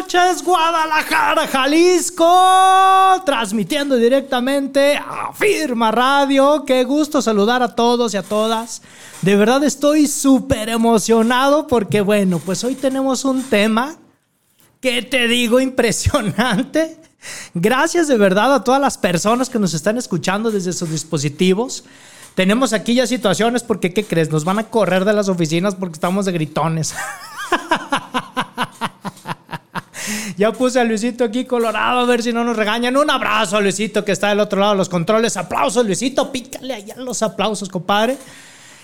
[0.00, 6.64] Noches, Guadalajara, Jalisco, transmitiendo directamente a Firma Radio.
[6.64, 8.80] Qué gusto saludar a todos y a todas.
[9.20, 13.96] De verdad estoy súper emocionado porque, bueno, pues hoy tenemos un tema
[14.80, 16.96] que te digo impresionante.
[17.52, 21.84] Gracias de verdad a todas las personas que nos están escuchando desde sus dispositivos.
[22.34, 24.30] Tenemos aquí ya situaciones porque, ¿qué crees?
[24.30, 26.94] Nos van a correr de las oficinas porque estamos de gritones.
[30.36, 32.96] Ya puse a Luisito aquí colorado a ver si no nos regañan.
[32.96, 35.36] Un abrazo a Luisito que está del otro lado de los controles.
[35.36, 36.30] Aplausos, Luisito.
[36.32, 38.16] Pícale allá los aplausos, compadre.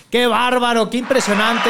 [0.09, 1.69] Qué bárbaro, qué impresionante.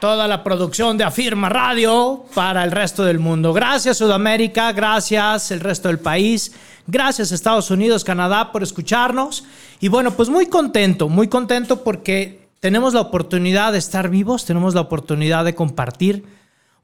[0.00, 3.52] Toda la producción de Afirma Radio para el resto del mundo.
[3.52, 6.52] Gracias Sudamérica, gracias el resto del país,
[6.86, 9.42] gracias Estados Unidos, Canadá por escucharnos.
[9.80, 14.74] Y bueno, pues muy contento, muy contento porque tenemos la oportunidad de estar vivos, tenemos
[14.74, 16.37] la oportunidad de compartir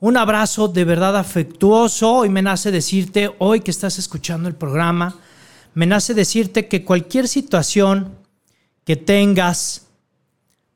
[0.04, 2.26] un abrazo de verdad afectuoso.
[2.26, 5.16] Y me nace decirte, hoy que estás escuchando el programa,
[5.72, 8.14] me nace decirte que cualquier situación
[8.84, 9.86] que tengas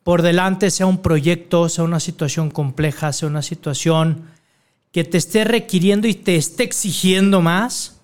[0.02, 4.30] por delante, sea un proyecto, sea una situación compleja, sea una situación
[4.92, 8.00] que te esté requiriendo y te esté exigiendo más,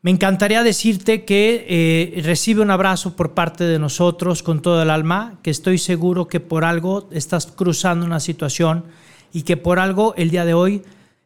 [0.00, 4.88] me encantaría decirte que eh, recibe un abrazo por parte de nosotros con todo el
[4.88, 8.84] alma, que estoy seguro que por algo estás cruzando una situación
[9.32, 10.82] y que por algo el día de hoy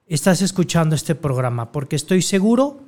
[0.06, 2.80] estás escuchando este programa, porque estoy seguro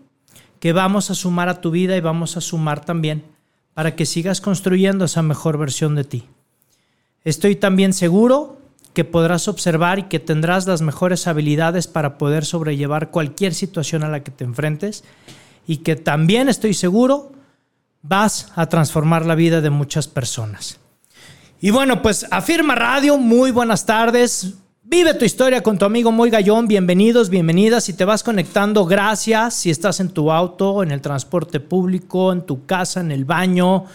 [0.61, 3.25] que vamos a sumar a tu vida y vamos a sumar también
[3.75, 6.29] para que sigas construyendo esa mejor versión de ti.
[7.25, 8.59] Estoy también seguro
[8.93, 14.09] que podrás observar y que tendrás las mejores habilidades para poder sobrellevar cualquier situación a
[14.09, 15.05] la que te enfrentes
[15.67, 17.33] y que también estoy seguro
[18.03, 20.79] vas a transformar la vida de muchas personas.
[21.61, 24.55] Y bueno, pues afirma radio, muy buenas tardes,
[24.97, 26.69] Vive tu historia con tu amigo Moy Gallón.
[26.69, 27.83] Bienvenidos, bienvenidas.
[27.83, 29.55] Si te vas conectando, gracias.
[29.55, 33.87] Si estás en tu auto, en el transporte público, en tu casa, en el baño,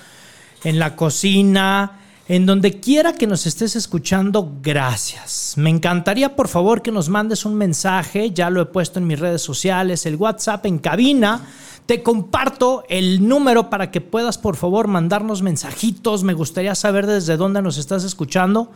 [0.66, 5.54] en la cocina, en donde quiera que nos estés escuchando, gracias.
[5.56, 8.32] Me encantaría, por favor, que nos mandes un mensaje.
[8.32, 11.48] Ya lo he puesto en mis redes sociales, el WhatsApp en cabina.
[11.86, 16.26] Te comparto el número para que puedas, por favor, mandarnos mensajitos.
[16.26, 18.70] Me gustaría saber desde dónde nos estás escuchando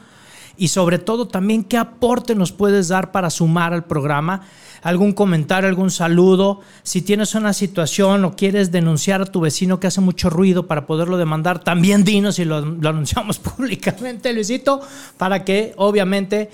[0.58, 4.42] y sobre todo también qué aporte nos puedes dar para sumar al programa.
[4.82, 6.62] Algún comentario, algún saludo.
[6.84, 10.86] Si tienes una situación o quieres denunciar a tu vecino que hace mucho ruido para
[10.86, 14.82] poderlo demandar, también dinos y lo, anunciamos públicamente, Luisito,
[15.18, 16.52] para que obviamente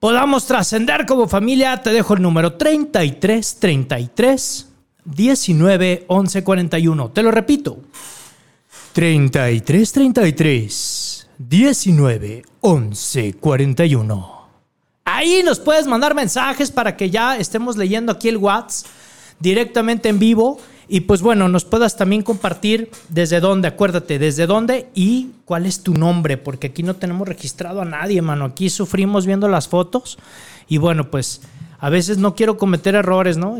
[0.00, 1.80] podamos trascender como familia.
[1.82, 4.68] Te dejo el número 33 33
[5.04, 7.10] 19 11 41.
[7.10, 7.78] Te lo repito.
[8.92, 11.05] 33 33
[11.38, 14.36] 19 11 41.
[15.04, 18.90] Ahí nos puedes mandar mensajes para que ya estemos leyendo aquí el WhatsApp
[19.38, 20.58] directamente en vivo.
[20.88, 25.82] Y pues bueno, nos puedas también compartir desde dónde, acuérdate, desde dónde y cuál es
[25.82, 28.44] tu nombre, porque aquí no tenemos registrado a nadie, mano.
[28.44, 30.16] Aquí sufrimos viendo las fotos
[30.68, 31.40] y bueno, pues
[31.78, 33.58] a veces no quiero cometer errores, ¿no?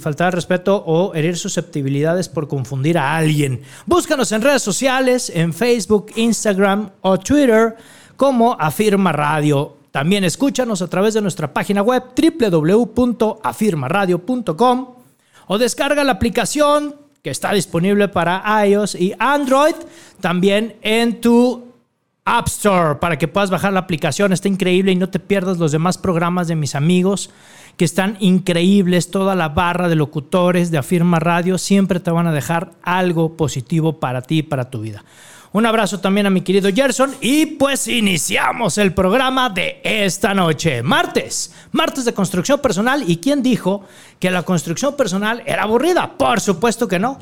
[0.00, 3.62] Faltar al respeto o herir susceptibilidades por confundir a alguien.
[3.86, 7.76] Búscanos en redes sociales, en Facebook, Instagram o Twitter
[8.16, 9.76] como Afirma Radio.
[9.90, 14.94] También escúchanos a través de nuestra página web www.afirmaradio.com
[15.46, 19.74] o descarga la aplicación que está disponible para iOS y Android
[20.20, 21.71] también en tu
[22.24, 24.32] App Store para que puedas bajar la aplicación.
[24.32, 27.30] Está increíble y no te pierdas los demás programas de mis amigos
[27.76, 32.32] que están increíbles, toda la barra de locutores de Afirma Radio siempre te van a
[32.32, 35.04] dejar algo positivo para ti y para tu vida.
[35.52, 40.82] Un abrazo también a mi querido Gerson y pues iniciamos el programa de esta noche,
[40.82, 43.84] martes, martes de construcción personal y quién dijo
[44.18, 47.18] que la construcción personal era aburrida, por supuesto que no.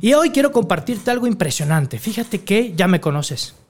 [0.00, 3.61] Y hoy quiero compartirte algo impresionante, fíjate que ya me conoces.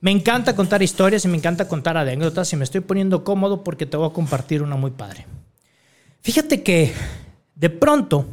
[0.00, 3.86] Me encanta contar historias y me encanta contar anécdotas y me estoy poniendo cómodo porque
[3.86, 5.26] te voy a compartir una muy padre.
[6.22, 6.92] Fíjate que
[7.56, 8.26] de pronto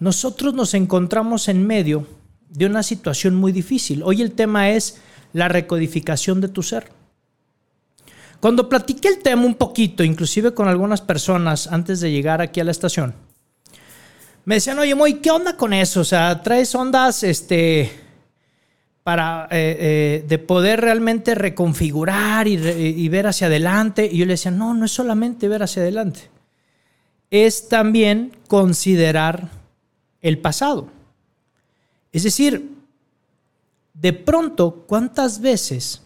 [0.00, 2.06] nosotros nos encontramos en medio
[2.48, 4.02] de una situación muy difícil.
[4.02, 5.00] Hoy el tema es
[5.32, 6.90] la recodificación de tu ser.
[8.40, 12.64] Cuando platiqué el tema un poquito, inclusive con algunas personas antes de llegar aquí a
[12.64, 13.14] la estación,
[14.44, 16.00] me decían, oye, Moy, ¿qué onda con eso?
[16.00, 18.01] O sea, traes ondas, este,
[19.02, 24.08] para eh, eh, de poder realmente reconfigurar y, y, ver hacia adelante.
[24.10, 26.30] Y yo le decía, no, no es solamente ver hacia adelante,
[27.30, 29.48] es también considerar
[30.20, 30.88] el pasado.
[32.12, 32.70] Es decir,
[33.94, 36.02] de pronto, ¿cuántas veces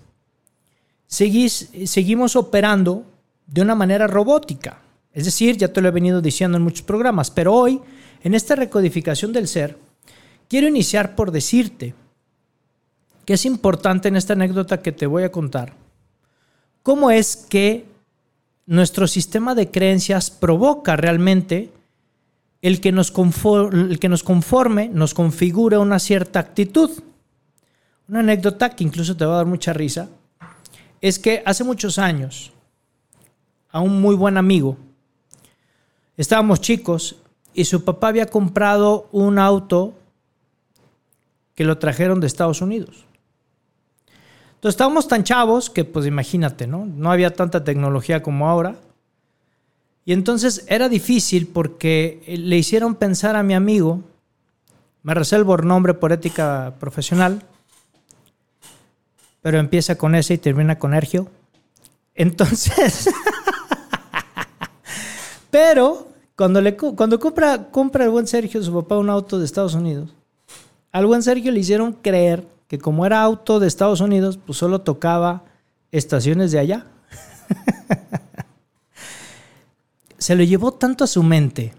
[1.07, 3.05] seguís, seguimos operando
[3.47, 4.81] de una manera robótica?
[5.13, 7.81] Es decir, ya te lo he venido diciendo en muchos programas, pero hoy,
[8.23, 9.79] en esta recodificación del ser,
[10.49, 11.95] quiero iniciar por decirte
[13.27, 15.75] que es importante en esta anécdota que te voy a contar,
[16.83, 17.85] cómo es que
[18.65, 21.73] nuestro sistema de creencias provoca realmente
[22.63, 26.91] el que nos conforme, el que nos, conforme, nos configure una cierta actitud.
[28.09, 30.09] Una anécdota que incluso te va a dar mucha risa
[31.01, 32.53] es que hace muchos años
[33.71, 34.77] a un muy buen amigo
[36.17, 37.17] estábamos chicos
[37.53, 39.95] y su papá había comprado un auto
[41.55, 43.07] que lo trajeron de Estados Unidos.
[44.69, 46.87] Estábamos tan chavos que pues imagínate, ¿no?
[46.87, 48.77] No había tanta tecnología como ahora.
[50.05, 54.03] Y entonces era difícil porque le hicieron pensar a mi amigo,
[55.03, 57.43] me reservo el nombre por ética profesional,
[59.43, 61.29] pero empieza con S y termina con Ergio.
[62.15, 63.11] Entonces,
[65.51, 69.75] pero cuando, le, cuando compra, compra el buen Sergio, su papá, un auto de Estados
[69.75, 70.15] Unidos,
[70.93, 74.81] al buen Sergio le hicieron creer que como era auto de Estados Unidos, pues solo
[74.81, 75.45] tocaba
[75.93, 76.87] estaciones de allá.
[80.19, 81.73] se lo llevó tanto a su mente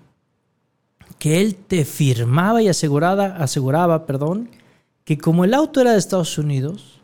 [1.20, 4.50] que él te firmaba y aseguraba, aseguraba perdón,
[5.04, 7.02] que como el auto era de Estados Unidos,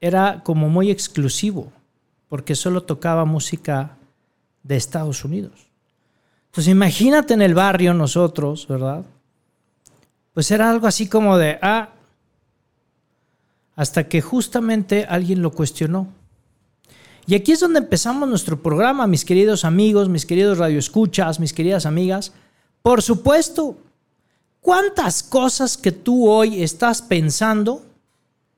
[0.00, 1.72] era como muy exclusivo,
[2.28, 3.96] porque solo tocaba música
[4.62, 5.66] de Estados Unidos.
[6.46, 9.04] Entonces imagínate en el barrio nosotros, ¿verdad?
[10.34, 11.93] Pues era algo así como de, ah,
[13.76, 16.08] hasta que justamente alguien lo cuestionó.
[17.26, 21.86] Y aquí es donde empezamos nuestro programa, mis queridos amigos, mis queridos radioescuchas, mis queridas
[21.86, 22.32] amigas.
[22.82, 23.78] Por supuesto,
[24.60, 27.82] ¿cuántas cosas que tú hoy estás pensando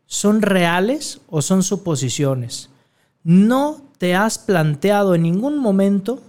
[0.07, 2.71] son reales o son suposiciones?
[3.23, 6.21] No te has planteado en ningún momento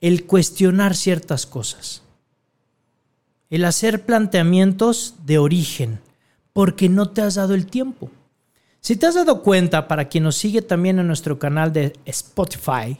[0.00, 2.02] el cuestionar ciertas cosas,
[3.50, 6.00] el hacer planteamientos de origen,
[6.52, 8.10] porque no te has dado el tiempo.
[8.80, 12.98] Si te has dado cuenta, para quien nos sigue también en nuestro canal de Spotify,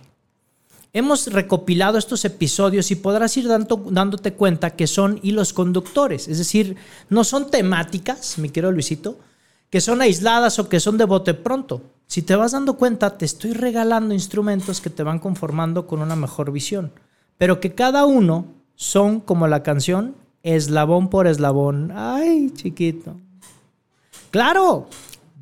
[0.93, 6.38] hemos recopilado estos episodios y podrás ir dando, dándote cuenta que son hilos conductores, es
[6.38, 6.76] decir,
[7.08, 9.19] no son temáticas, mi querido Luisito,
[9.70, 11.82] que son aisladas o que son de bote pronto.
[12.06, 16.14] Si te vas dando cuenta, te estoy regalando instrumentos que te van conformando con una
[16.14, 16.93] mejor visión,
[17.38, 18.46] pero que cada uno
[18.76, 21.90] son como la canción, eslabón por eslabón.
[21.94, 23.16] Ay, chiquito.
[24.32, 24.88] Claro,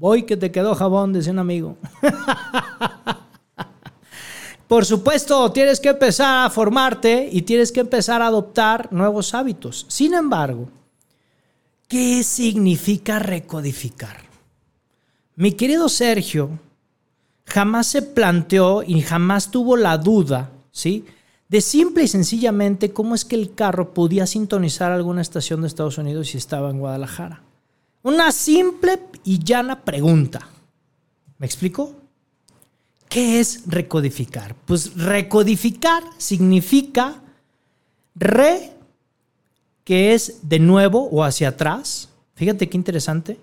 [0.00, 1.76] Voy que te quedó jabón, decía un amigo.
[4.66, 9.84] Por supuesto, tienes que empezar a formarte y tienes que empezar a adoptar nuevos hábitos.
[9.88, 10.70] Sin embargo,
[11.86, 14.22] ¿qué significa recodificar?
[15.36, 16.58] Mi querido Sergio
[17.44, 21.04] jamás se planteó y jamás tuvo la duda, ¿sí?
[21.46, 25.98] De simple y sencillamente cómo es que el carro podía sintonizar alguna estación de Estados
[25.98, 27.49] Unidos si estaba en Guadalajara.
[28.02, 30.48] Una simple y llana pregunta.
[31.38, 31.94] ¿Me explico?
[33.08, 34.54] ¿Qué es recodificar?
[34.54, 37.20] Pues recodificar significa
[38.14, 38.72] re,
[39.84, 42.08] que es de nuevo o hacia atrás.
[42.34, 43.38] Fíjate qué interesante.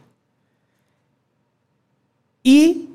[2.42, 2.90] Y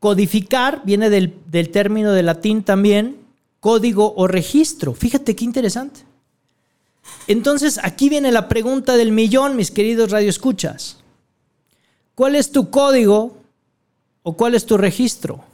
[0.00, 3.16] codificar viene del, del término de latín también,
[3.60, 4.92] código o registro.
[4.92, 6.00] Fíjate qué interesante.
[7.26, 10.98] Entonces, aquí viene la pregunta del millón, mis queridos radioescuchas.
[12.14, 13.36] ¿Cuál es tu código
[14.22, 15.44] o cuál es tu registro?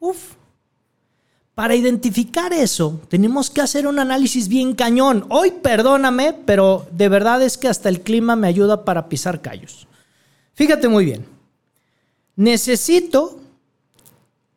[0.00, 0.34] Uf.
[1.54, 5.24] Para identificar eso, tenemos que hacer un análisis bien cañón.
[5.30, 9.86] Hoy, perdóname, pero de verdad es que hasta el clima me ayuda para pisar callos.
[10.52, 11.24] Fíjate muy bien.
[12.34, 13.40] Necesito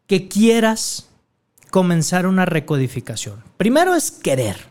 [0.07, 1.07] que quieras
[1.71, 3.43] comenzar una recodificación.
[3.57, 4.68] Primero es querer.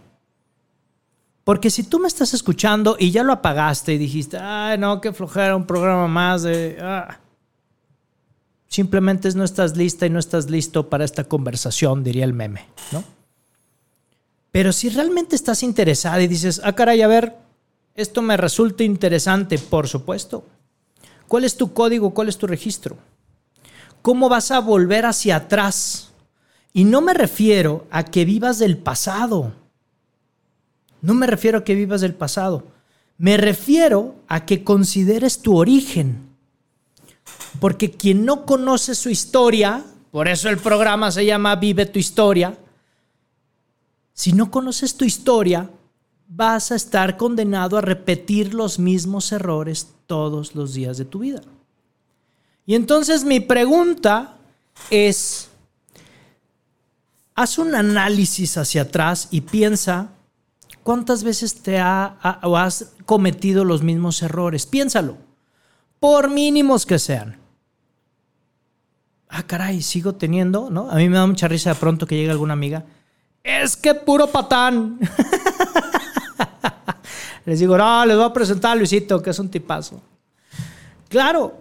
[1.49, 5.15] Porque si tú me estás escuchando y ya lo apagaste y dijiste, ay, no, qué
[5.15, 6.77] flojera, un programa más de...
[6.79, 7.21] Ah",
[8.67, 13.03] simplemente no estás lista y no estás listo para esta conversación, diría el meme, ¿no?
[14.51, 17.35] Pero si realmente estás interesado y dices, ah, caray, a ver,
[17.95, 20.45] esto me resulta interesante, por supuesto.
[21.29, 22.13] ¿Cuál es tu código?
[22.13, 22.99] ¿Cuál es tu registro?
[24.03, 26.11] ¿Cómo vas a volver hacia atrás?
[26.75, 29.55] Y no me refiero a que vivas del pasado
[31.01, 32.67] No me refiero a que vivas del pasado.
[33.17, 36.29] Me refiero a que consideres tu origen.
[37.61, 42.57] Porque quien no conoce su historia, por eso el programa se llama Vive tu historia,
[44.13, 45.71] si no conoces tu historia,
[46.29, 51.41] vas a estar condenado a repetir los mismos errores todos los días de tu vida.
[52.67, 54.37] Y entonces mi pregunta
[54.91, 55.49] es,
[57.35, 60.11] haz un análisis hacia atrás y piensa
[60.89, 64.65] cuántas veces te has cometido los mismos errores.
[64.65, 65.19] Piénsalo,
[66.01, 67.37] por mínimos que sean.
[69.29, 70.91] Ah, caray, sigo teniendo, ¿no?
[70.91, 72.87] A mí me da mucha risa de pronto que llegue alguna amiga.
[73.45, 74.99] Es que puro patán.
[77.45, 80.01] les digo, no, les voy a presentar a Luisito, que es un tipazo.
[81.11, 81.61] Claro,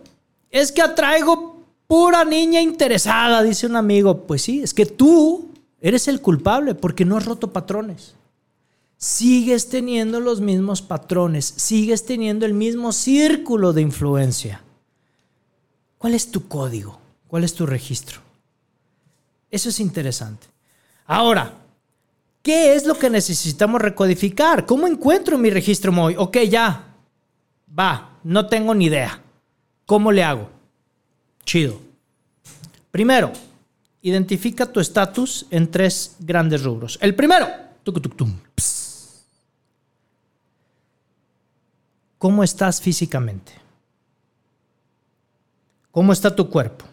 [0.50, 4.26] es que atraigo pura niña interesada, dice un amigo.
[4.26, 5.50] Pues sí, es que tú
[5.82, 8.16] eres el culpable porque no has roto patrones.
[8.98, 14.64] Sigues teniendo los mismos patrones, sigues teniendo el mismo círculo de influencia.
[16.00, 17.00] ¿Cuál es tu código?
[17.28, 18.20] ¿Cuál es tu registro?
[19.52, 20.48] Eso es interesante.
[21.06, 21.54] Ahora,
[22.42, 24.66] ¿qué es lo que necesitamos recodificar?
[24.66, 26.16] ¿Cómo encuentro mi registro MOI?
[26.18, 26.96] Ok, ya,
[27.78, 29.22] va, no tengo ni idea.
[29.86, 30.50] ¿Cómo le hago?
[31.46, 31.80] Chido.
[32.90, 33.32] Primero,
[34.02, 36.98] identifica tu estatus en tres grandes rubros.
[37.02, 37.48] El primero,
[42.18, 43.54] ¿cómo estás físicamente?
[45.92, 46.86] ¿Cómo está tu cuerpo?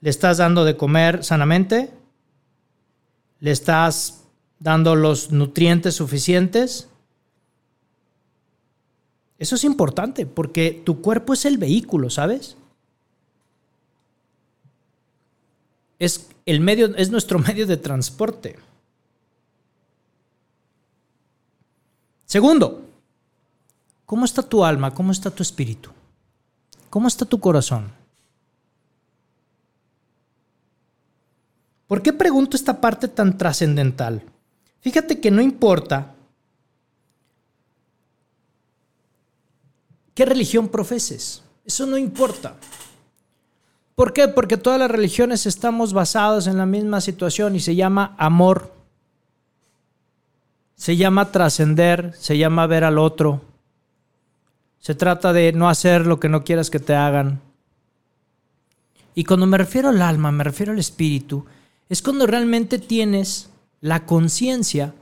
[0.00, 1.90] ¿Le estás dando de comer sanamente?
[3.40, 4.24] ¿Le estás
[4.58, 6.88] dando los nutrientes suficientes?
[9.38, 12.56] Eso es importante porque tu cuerpo es el vehículo, ¿sabes?
[15.98, 18.58] Es, el medio, es nuestro medio de transporte.
[22.26, 22.83] Segundo,
[24.06, 24.92] ¿cómo está tu alma?
[24.92, 25.90] ¿Cómo está tu espíritu?
[26.90, 27.90] ¿Cómo está tu corazón?
[31.86, 34.22] ¿Por qué pregunto esta parte tan trascendental?
[34.80, 36.14] Fíjate que no importa
[40.14, 41.42] qué religión profeses.
[41.64, 42.56] Eso no importa.
[43.94, 44.28] ¿Por qué?
[44.28, 48.72] Porque todas las religiones estamos basadas en la misma situación y se llama amor.
[50.74, 53.40] Se llama trascender, se llama ver al otro.
[54.84, 57.40] Se trata de no hacer lo que no quieras que te hagan.
[59.14, 61.46] Y cuando me refiero al alma, me refiero al espíritu,
[61.88, 63.48] es cuando realmente tienes
[63.80, 64.94] la conciencia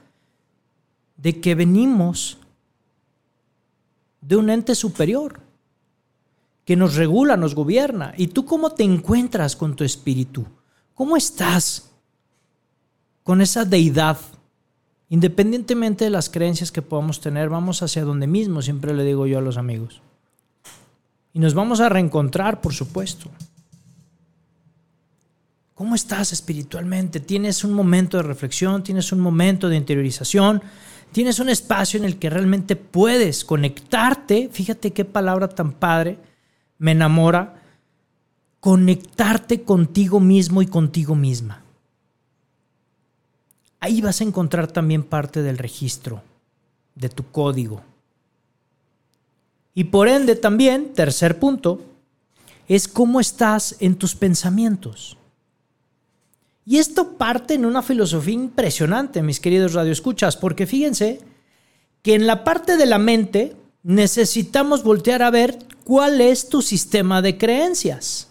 [1.16, 2.38] de que venimos
[4.20, 5.40] de un ente superior
[6.64, 8.14] que nos regula, nos gobierna.
[8.16, 10.46] ¿Y tú cómo te encuentras con tu espíritu?
[10.94, 11.90] ¿Cómo estás
[13.24, 14.16] con esa deidad?
[15.12, 19.36] Independientemente de las creencias que podamos tener, vamos hacia donde mismo, siempre le digo yo
[19.36, 20.00] a los amigos.
[21.34, 23.30] Y nos vamos a reencontrar, por supuesto.
[25.74, 27.20] ¿Cómo estás espiritualmente?
[27.20, 28.82] ¿Tienes un momento de reflexión?
[28.82, 30.62] ¿Tienes un momento de interiorización?
[31.12, 36.16] Tienes un espacio en el que realmente puedes conectarte, fíjate qué palabra tan padre,
[36.78, 37.62] me enamora,
[38.60, 41.61] conectarte contigo mismo y contigo misma.
[43.82, 46.22] Ahí vas a encontrar también parte del registro,
[46.94, 47.82] de tu código.
[49.74, 51.82] Y por ende también, tercer punto,
[52.68, 55.18] es cómo estás en tus pensamientos.
[56.64, 61.18] Y esto parte en una filosofía impresionante, mis queridos radioescuchas, porque fíjense
[62.02, 67.20] que en la parte de la mente necesitamos voltear a ver cuál es tu sistema
[67.20, 68.28] de creencias.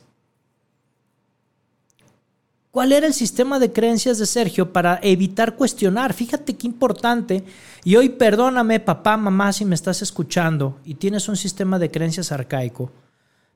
[2.71, 6.13] ¿Cuál era el sistema de creencias de Sergio para evitar cuestionar?
[6.13, 7.43] Fíjate qué importante.
[7.83, 12.31] Y hoy perdóname, papá, mamá, si me estás escuchando y tienes un sistema de creencias
[12.31, 12.89] arcaico.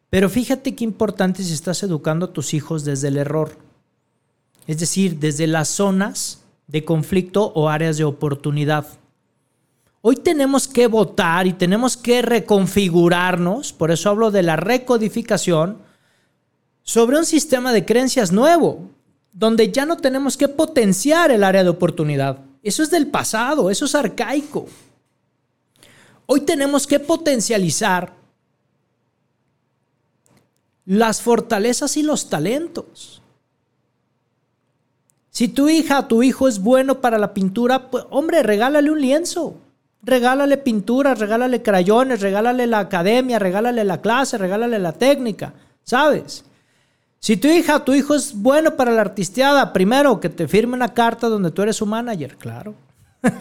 [0.10, 3.66] Pero fíjate qué importante si estás educando a tus hijos desde el error
[4.68, 8.88] es decir, desde las zonas de conflicto o áreas de oportunidad.
[10.02, 15.80] Hoy tenemos que votar y tenemos que reconfigurarnos, por eso hablo de la recodificación,
[16.84, 18.90] sobre un sistema de creencias nuevo,
[19.36, 22.40] donde ya no tenemos que potenciar el área de oportunidad.
[22.64, 24.66] Eso es del pasado, eso es arcaico.
[26.26, 28.14] Hoy tenemos que potencializar
[30.86, 33.22] las fortalezas y los talentos.
[35.30, 39.58] Si tu hija tu hijo es bueno para la pintura, pues hombre, regálale un lienzo.
[40.02, 46.46] Regálale pintura, regálale crayones, regálale la academia, regálale la clase, regálale la técnica, ¿sabes?
[47.26, 50.94] Si tu hija tu hijo es bueno para la artisteada, primero que te firme una
[50.94, 52.76] carta donde tú eres su manager, claro.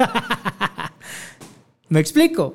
[1.90, 2.54] ¿Me explico?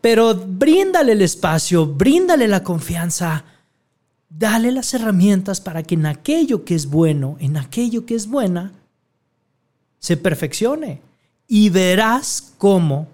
[0.00, 3.44] Pero bríndale el espacio, bríndale la confianza,
[4.30, 8.72] dale las herramientas para que en aquello que es bueno, en aquello que es buena,
[9.98, 11.02] se perfeccione.
[11.46, 13.08] Y verás cómo,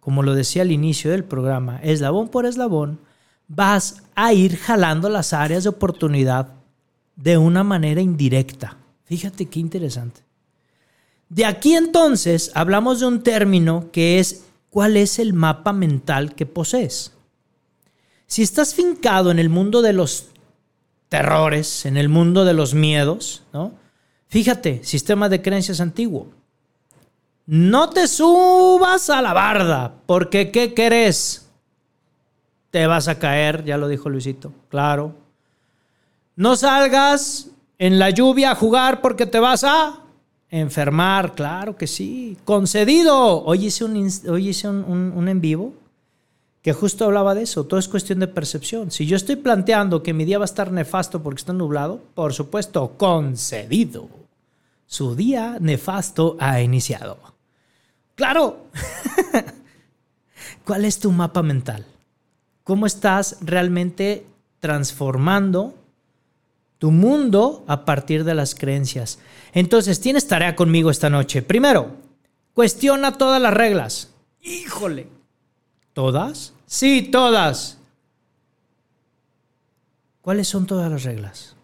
[0.00, 3.05] como lo decía al inicio del programa, eslabón por eslabón,
[3.48, 6.48] vas a ir jalando las áreas de oportunidad
[7.16, 8.76] de una manera indirecta.
[9.04, 10.22] Fíjate qué interesante.
[11.28, 16.46] De aquí entonces hablamos de un término que es cuál es el mapa mental que
[16.46, 17.12] posees.
[18.26, 20.26] Si estás fincado en el mundo de los
[21.08, 23.72] terrores, en el mundo de los miedos, ¿no?
[24.28, 26.30] Fíjate, sistema de creencias antiguo.
[27.46, 31.45] No te subas a la barda, porque ¿qué querés?
[32.76, 35.14] Te vas a caer, ya lo dijo Luisito, claro.
[36.34, 40.00] No salgas en la lluvia a jugar porque te vas a
[40.50, 42.36] enfermar, claro que sí.
[42.44, 43.42] Concedido.
[43.46, 45.72] Hoy hice un, hoy hice un, en vivo
[46.60, 47.64] que justo hablaba de eso.
[47.64, 48.90] Todo es cuestión de percepción.
[48.90, 52.34] Si yo estoy planteando que mi día va a estar nefasto porque está nublado, por
[52.34, 54.10] supuesto, concedido.
[54.84, 57.16] Su día nefasto ha iniciado.
[58.14, 58.66] Claro.
[60.66, 61.86] ¿Cuál es tu mapa mental?
[62.66, 64.26] ¿Cómo estás realmente
[64.58, 65.74] transformando
[66.78, 69.18] tu mundo a partir de las creencias.
[69.52, 71.42] Entonces, tienes tarea conmigo esta noche.
[71.42, 71.94] Primero,
[72.52, 74.10] cuestiona todas las reglas.
[74.42, 75.08] Híjole.
[75.92, 76.52] ¿Todas?
[76.66, 77.78] Sí, todas.
[80.20, 81.56] ¿Cuáles son todas las reglas?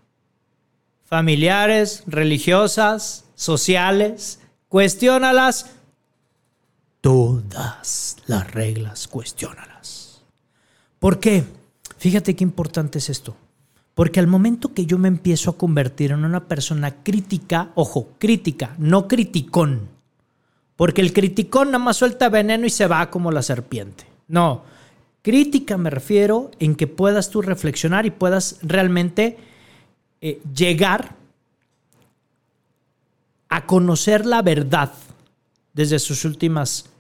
[1.04, 4.40] Familiares, religiosas, sociales.
[4.68, 5.66] Cuestiónalas.
[7.02, 9.72] Todas las reglas, cuestiónalas.
[11.02, 11.42] ¿Por qué?
[11.99, 13.35] Fíjate qué importante es esto.
[13.92, 18.77] Porque al momento que yo me empiezo a convertir en una persona crítica, ojo, crítica,
[18.79, 19.88] no criticón.
[20.77, 24.07] Porque el criticón nada más suelta veneno y se va como la serpiente.
[24.29, 24.62] No,
[25.22, 29.38] crítica me refiero en que puedas tú reflexionar y puedas realmente
[30.20, 31.16] eh, llegar
[33.48, 34.92] a conocer la verdad
[35.74, 36.90] desde sus últimas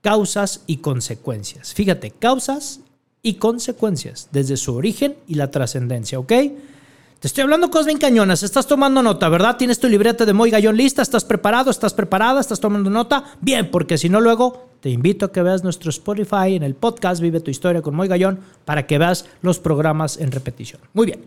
[0.00, 1.74] causas y consecuencias.
[1.74, 2.80] Fíjate, causas
[3.26, 6.28] y consecuencias desde su origen y la trascendencia, ¿ok?
[6.28, 9.56] Te estoy hablando cosas bien cañonas, estás tomando nota, ¿verdad?
[9.56, 13.24] Tienes tu libreta de Moy Gallón lista, estás preparado, estás preparada, estás tomando nota.
[13.40, 17.20] Bien, porque si no luego te invito a que veas nuestro Spotify en el podcast
[17.20, 20.80] Vive tu historia con Moy Gallón para que veas los programas en repetición.
[20.94, 21.24] Muy bien.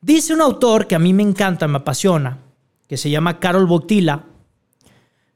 [0.00, 2.38] Dice un autor que a mí me encanta, me apasiona,
[2.88, 4.24] que se llama Carol Boctila.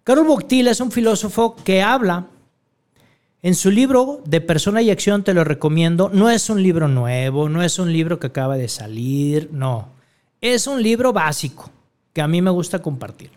[0.03, 2.27] Carol Boctila es un filósofo que habla
[3.43, 6.11] en su libro de Persona y Acción te lo recomiendo.
[6.13, 9.89] No es un libro nuevo, no es un libro que acaba de salir, no.
[10.41, 11.71] Es un libro básico
[12.13, 13.31] que a mí me gusta compartir.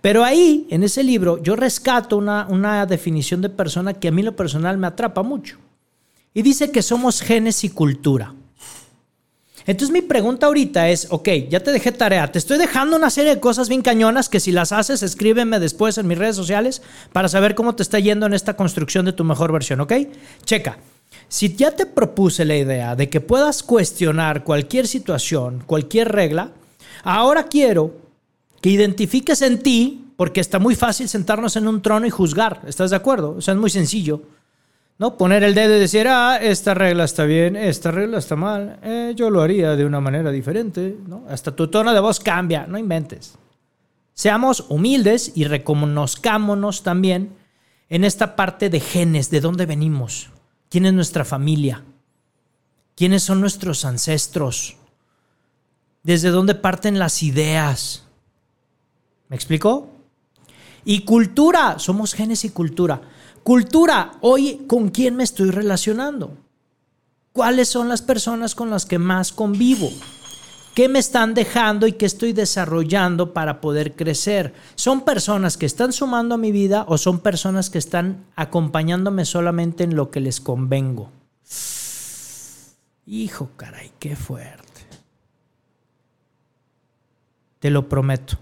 [0.00, 4.22] Pero ahí, en ese libro, yo rescato una, una definición de persona que a mí
[4.22, 5.56] lo personal me atrapa mucho.
[6.34, 8.34] Y dice que somos genes y cultura.
[9.68, 13.34] Entonces mi pregunta ahorita es, ok, ya te dejé tarea, te estoy dejando una serie
[13.34, 16.80] de cosas bien cañonas que si las haces, escríbeme después en mis redes sociales
[17.12, 19.92] para saber cómo te está yendo en esta construcción de tu mejor versión, ¿ok?
[20.46, 20.78] Checa.
[21.28, 26.50] Si ya te propuse la idea de que puedas cuestionar cualquier situación, cualquier regla,
[27.02, 27.92] ahora quiero
[28.62, 32.88] que identifiques en ti, porque está muy fácil sentarnos en un trono y juzgar, ¿estás
[32.88, 33.34] de acuerdo?
[33.36, 34.22] O sea, es muy sencillo.
[34.98, 35.16] ¿No?
[35.16, 39.12] Poner el dedo y decir, ah, esta regla está bien, esta regla está mal, eh,
[39.16, 41.24] yo lo haría de una manera diferente, ¿no?
[41.28, 43.38] Hasta tu tono de voz cambia, no inventes.
[44.12, 47.36] Seamos humildes y reconozcámonos también
[47.88, 50.30] en esta parte de genes, de dónde venimos,
[50.68, 51.84] quién es nuestra familia,
[52.96, 54.76] quiénes son nuestros ancestros,
[56.02, 58.04] desde dónde parten las ideas.
[59.28, 59.90] ¿Me explico?
[60.84, 63.00] Y cultura, somos genes y cultura.
[63.48, 66.36] Cultura, hoy, ¿con quién me estoy relacionando?
[67.32, 69.90] ¿Cuáles son las personas con las que más convivo?
[70.74, 74.52] ¿Qué me están dejando y qué estoy desarrollando para poder crecer?
[74.74, 79.82] ¿Son personas que están sumando a mi vida o son personas que están acompañándome solamente
[79.82, 81.10] en lo que les convengo?
[83.06, 84.82] Hijo, caray, qué fuerte.
[87.60, 88.36] Te lo prometo.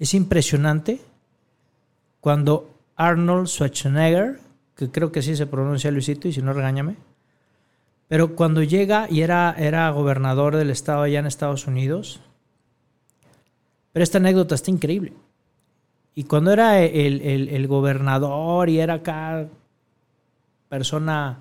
[0.00, 1.00] Es impresionante
[2.20, 4.40] cuando Arnold Schwarzenegger,
[4.74, 6.96] que creo que sí se pronuncia Luisito, y si no, regáñame.
[8.08, 12.20] Pero cuando llega y era, era gobernador del estado allá en Estados Unidos,
[13.92, 15.12] pero esta anécdota está increíble.
[16.14, 19.48] Y cuando era el, el gobernador y era acá
[20.68, 21.38] persona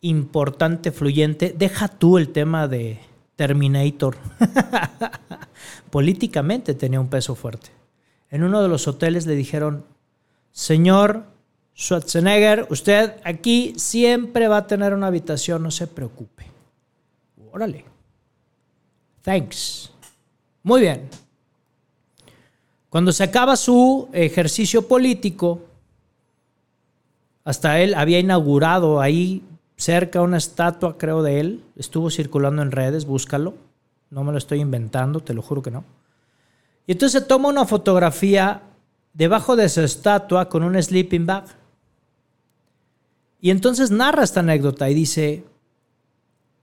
[0.00, 2.98] importante, fluyente, deja tú el tema de
[3.36, 4.16] Terminator.
[5.90, 7.70] Políticamente tenía un peso fuerte.
[8.30, 9.84] en uno de los hoteles le dijeron,
[10.52, 11.24] señor
[11.76, 16.44] Schwarzenegger, usted aquí siempre va a tener una habitación, no se preocupe.
[17.52, 17.84] Órale.
[19.22, 19.90] Thanks.
[20.62, 21.08] Muy bien.
[22.90, 25.62] Cuando se acaba su ejercicio político,
[27.44, 29.42] hasta él había inaugurado ahí
[29.76, 31.64] cerca una estatua, creo, de él.
[31.76, 33.54] Estuvo circulando en redes, búscalo.
[34.10, 35.84] No me lo estoy inventando, te lo juro que no.
[36.86, 38.62] Y entonces toma una fotografía
[39.12, 41.44] debajo de esa estatua con un sleeping bag.
[43.40, 45.44] Y entonces narra esta anécdota y dice,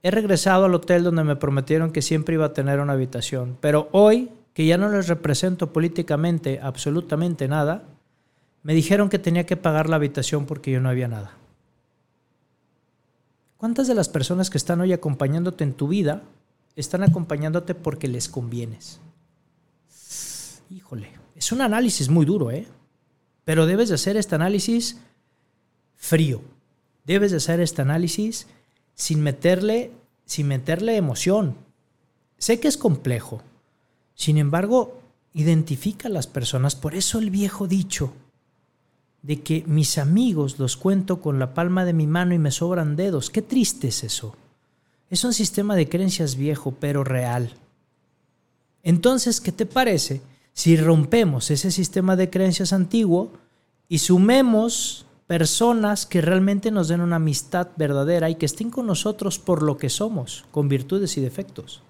[0.02, 3.88] he regresado al hotel donde me prometieron que siempre iba a tener una habitación, pero
[3.92, 7.84] hoy, que ya no les represento políticamente absolutamente nada,
[8.62, 11.32] me dijeron que tenía que pagar la habitación porque yo no había nada.
[13.56, 16.22] ¿Cuántas de las personas que están hoy acompañándote en tu vida
[16.76, 19.00] están acompañándote porque les convienes?
[20.70, 22.66] Híjole, es un análisis muy duro, ¿eh?
[23.44, 24.98] Pero debes de hacer este análisis
[25.96, 26.42] frío.
[27.04, 28.48] Debes de hacer este análisis
[28.94, 29.92] sin meterle,
[30.24, 31.56] sin meterle emoción.
[32.38, 33.40] Sé que es complejo.
[34.14, 35.00] Sin embargo,
[35.32, 36.74] identifica a las personas.
[36.74, 38.12] Por eso el viejo dicho,
[39.22, 42.96] de que mis amigos los cuento con la palma de mi mano y me sobran
[42.96, 43.30] dedos.
[43.30, 44.36] Qué triste es eso.
[45.08, 47.54] Es un sistema de creencias viejo, pero real.
[48.82, 50.20] Entonces, ¿qué te parece
[50.58, 53.30] si rompemos ese sistema de creencias antiguo
[53.88, 59.38] y sumemos personas que realmente nos den una amistad verdadera y que estén con nosotros
[59.38, 61.82] por lo que somos, con virtudes y defectos?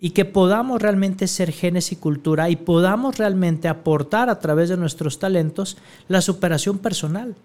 [0.00, 4.76] y que podamos realmente ser genes y cultura y podamos realmente aportar a través de
[4.76, 5.76] nuestros talentos
[6.08, 7.36] la superación personal.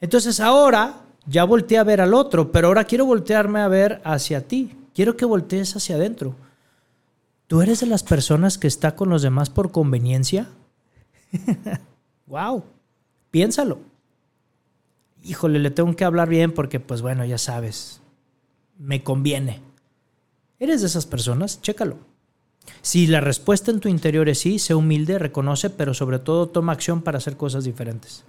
[0.00, 4.46] Entonces ahora ya volteé a ver al otro, pero ahora quiero voltearme a ver hacia
[4.46, 4.72] ti.
[4.94, 6.36] Quiero que voltees hacia adentro.
[7.50, 10.46] ¿Tú eres de las personas que está con los demás por conveniencia?
[12.28, 12.62] wow,
[13.32, 13.80] piénsalo.
[15.24, 18.02] Híjole, le tengo que hablar bien porque pues bueno, ya sabes,
[18.78, 19.60] me conviene.
[20.60, 21.60] ¿Eres de esas personas?
[21.60, 21.96] Chécalo.
[22.82, 26.70] Si la respuesta en tu interior es sí, sé humilde, reconoce, pero sobre todo toma
[26.70, 28.22] acción para hacer cosas diferentes.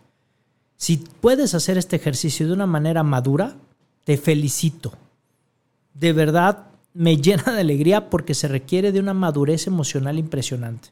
[0.77, 3.55] Si puedes hacer este ejercicio de una manera madura,
[4.03, 4.93] te felicito.
[5.93, 10.89] De verdad me llena de alegría porque se requiere de una madurez emocional impresionante.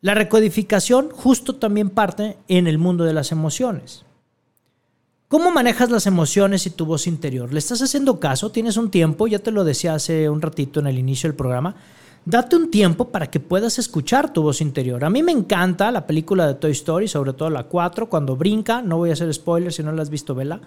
[0.00, 4.04] La recodificación justo también parte en el mundo de las emociones.
[5.26, 7.52] ¿Cómo manejas las emociones y tu voz interior?
[7.52, 8.50] ¿Le estás haciendo caso?
[8.50, 9.26] ¿Tienes un tiempo?
[9.26, 11.74] Ya te lo decía hace un ratito en el inicio del programa.
[12.28, 15.02] Date un tiempo para que puedas escuchar tu voz interior.
[15.04, 18.82] A mí me encanta la película de Toy Story, sobre todo la 4, cuando brinca.
[18.82, 20.60] No voy a hacer spoilers si no la has visto, vela.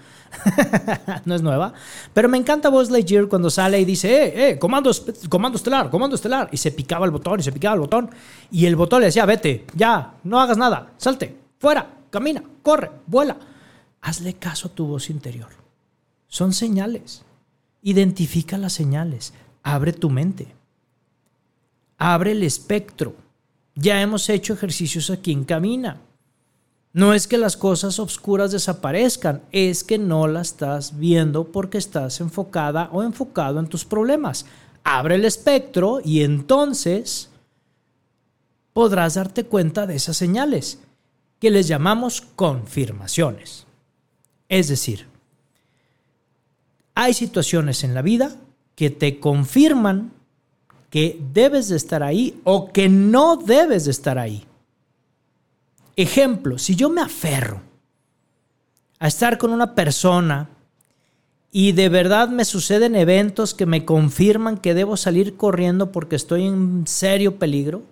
[1.25, 1.73] no es nueva.
[2.13, 4.91] Pero me encanta Buzz Lightyear cuando sale y dice, eh, eh, comando,
[5.29, 6.49] comando estelar, comando estelar.
[6.51, 8.09] Y se picaba el botón y se picaba el botón.
[8.49, 13.37] Y el botón le decía, vete, ya, no hagas nada, salte, fuera, camina, corre, vuela
[14.01, 15.49] hazle caso a tu voz interior.
[16.27, 17.23] Son señales.
[17.81, 19.33] Identifica las señales.
[19.63, 20.55] Abre tu mente.
[22.03, 23.13] Abre el espectro.
[23.75, 26.01] Ya hemos hecho ejercicios aquí en Camina.
[26.93, 32.19] No es que las cosas oscuras desaparezcan, es que no las estás viendo porque estás
[32.19, 34.47] enfocada o enfocado en tus problemas.
[34.83, 37.29] Abre el espectro y entonces
[38.73, 40.79] podrás darte cuenta de esas señales
[41.37, 43.67] que les llamamos confirmaciones.
[44.49, 45.05] Es decir,
[46.95, 48.37] hay situaciones en la vida
[48.73, 50.13] que te confirman
[50.91, 54.43] que debes de estar ahí o que no debes de estar ahí.
[55.95, 57.61] Ejemplo, si yo me aferro
[58.99, 60.49] a estar con una persona
[61.51, 66.45] y de verdad me suceden eventos que me confirman que debo salir corriendo porque estoy
[66.45, 67.83] en serio peligro,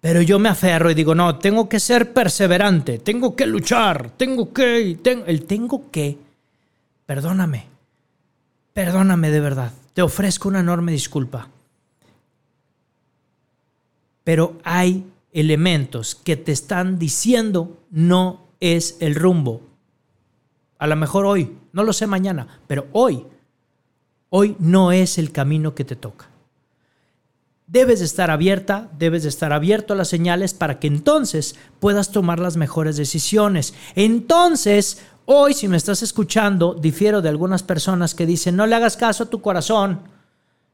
[0.00, 4.52] pero yo me aferro y digo, no, tengo que ser perseverante, tengo que luchar, tengo
[4.54, 6.16] que, el tengo que,
[7.04, 7.66] perdóname,
[8.72, 11.48] perdóname de verdad, te ofrezco una enorme disculpa.
[14.28, 19.62] Pero hay elementos que te están diciendo no es el rumbo.
[20.78, 23.24] A lo mejor hoy, no lo sé mañana, pero hoy,
[24.28, 26.28] hoy no es el camino que te toca
[27.66, 32.10] debes de estar abierta, debes de estar abierto a las señales para que entonces puedas
[32.12, 33.74] tomar las mejores decisiones.
[33.94, 38.96] Entonces, hoy si me estás escuchando, difiero de algunas personas que dicen, no le hagas
[38.96, 40.00] caso a tu corazón,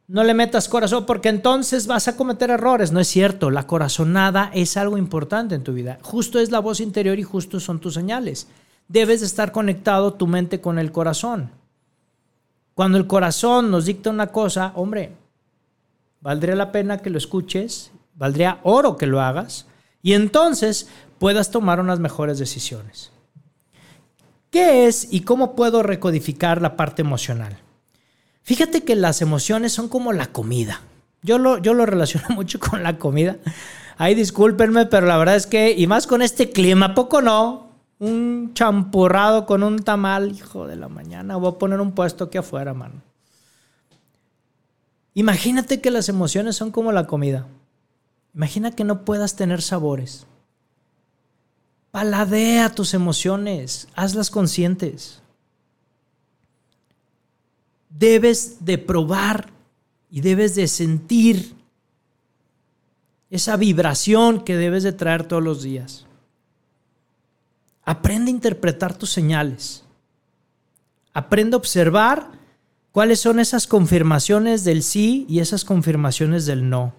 [0.06, 2.92] no le metas corazón porque entonces vas a cometer errores.
[2.92, 5.98] No es cierto, la corazonada es algo importante en tu vida.
[6.02, 8.48] Justo es la voz interior y justo son tus señales.
[8.88, 11.50] Debes de estar conectado tu mente con el corazón.
[12.74, 15.12] Cuando el corazón nos dicta una cosa, hombre,
[16.20, 19.66] valdría la pena que lo escuches valdría oro que lo hagas,
[20.02, 20.88] y entonces
[21.18, 23.10] puedas tomar unas mejores decisiones.
[24.50, 27.58] ¿Qué es y cómo puedo recodificar la parte emocional?
[28.44, 30.82] Fíjate que las emociones son como la comida.
[31.22, 33.38] Yo lo, yo lo relaciono mucho con la comida.
[33.96, 37.72] Ay, discúlpenme, pero la verdad es que, y más con este clima, poco no.
[37.98, 41.36] Un champurrado con un tamal, hijo de la mañana.
[41.36, 43.02] Voy a poner un puesto aquí afuera, mano.
[45.14, 47.46] Imagínate que las emociones son como la comida.
[48.34, 50.26] Imagina que no puedas tener sabores.
[51.92, 55.22] Paladea tus emociones, hazlas conscientes.
[57.96, 59.52] Debes de probar
[60.10, 61.54] y debes de sentir
[63.30, 66.06] esa vibración que debes de traer todos los días.
[67.84, 69.84] Aprende a interpretar tus señales.
[71.12, 72.32] Aprende a observar
[72.92, 76.94] cuáles son esas confirmaciones del sí y esas confirmaciones del no.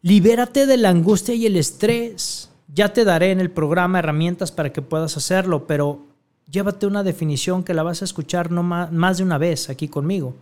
[0.00, 2.50] Libérate de la angustia y el estrés.
[2.74, 6.06] Ya te daré en el programa herramientas para que puedas hacerlo, pero
[6.50, 10.34] llévate una definición que la vas a escuchar no más, de una vez aquí conmigo.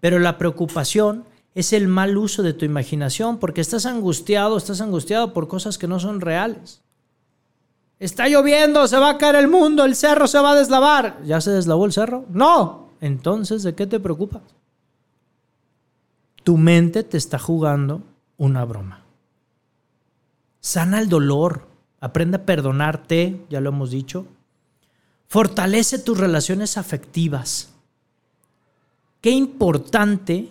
[0.00, 5.32] Pero la preocupación es el mal uso de tu imaginación porque estás angustiado, estás angustiado
[5.32, 6.80] por cosas que no son reales.
[7.98, 11.20] Está lloviendo, se va a caer el mundo, el cerro se va a deslavar.
[11.24, 12.24] ¿Ya se deslavó el cerro?
[12.30, 12.88] No.
[13.00, 14.42] Entonces, ¿de qué te preocupas?
[16.42, 18.02] Tu mente te está jugando
[18.38, 19.04] una broma.
[20.60, 21.66] Sana el dolor,
[22.00, 24.26] aprende a perdonarte, ya lo hemos dicho.
[25.30, 27.68] Fortalece tus relaciones afectivas.
[29.20, 30.48] Qué importante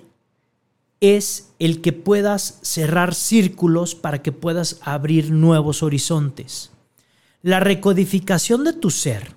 [1.02, 6.72] es el que puedas cerrar círculos para que puedas abrir nuevos horizontes.
[7.42, 9.34] La recodificación de tu ser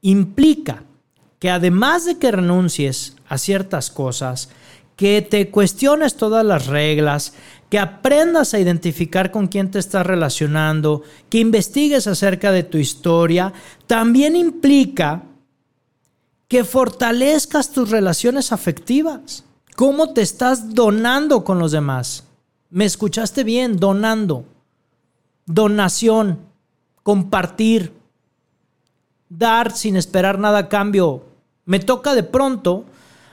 [0.00, 0.84] implica
[1.38, 4.48] que además de que renuncies a ciertas cosas,
[4.96, 7.34] que te cuestiones todas las reglas,
[7.70, 13.52] que aprendas a identificar con quién te estás relacionando, que investigues acerca de tu historia,
[13.86, 15.22] también implica
[16.48, 19.44] que fortalezcas tus relaciones afectivas.
[19.76, 22.24] ¿Cómo te estás donando con los demás?
[22.70, 23.76] ¿Me escuchaste bien?
[23.76, 24.44] Donando.
[25.46, 26.40] Donación.
[27.04, 27.92] Compartir.
[29.28, 31.24] Dar sin esperar nada a cambio.
[31.66, 32.84] Me toca de pronto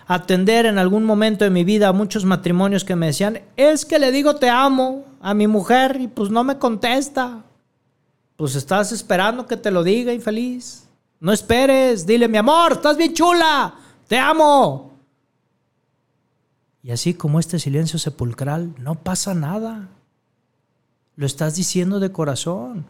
[0.08, 4.00] atender en algún momento de mi vida a muchos matrimonios que me decían, es que
[4.00, 7.44] le digo te amo a mi mujer y pues no me contesta.
[8.38, 10.88] Pues estás esperando que te lo diga, infeliz.
[11.20, 13.76] No esperes, dile mi amor, estás bien chula,
[14.08, 14.94] te amo.
[16.84, 19.90] Y así como este silencio sepulcral, no pasa nada.
[21.16, 22.86] Lo estás diciendo de corazón.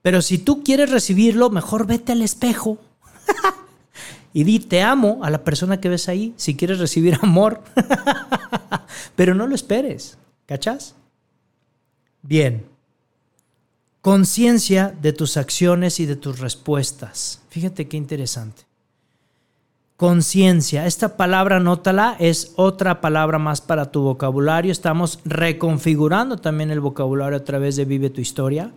[0.00, 2.78] Pero si tú quieres recibirlo, mejor vete al espejo
[4.32, 7.62] y di te amo a la persona que ves ahí si quieres recibir amor.
[9.16, 10.94] Pero no lo esperes, ¿cachas?
[12.22, 12.66] Bien.
[14.00, 17.40] Conciencia de tus acciones y de tus respuestas.
[17.50, 18.64] Fíjate qué interesante.
[19.96, 24.72] Conciencia, esta palabra, nótala, es otra palabra más para tu vocabulario.
[24.72, 28.72] Estamos reconfigurando también el vocabulario a través de Vive tu historia,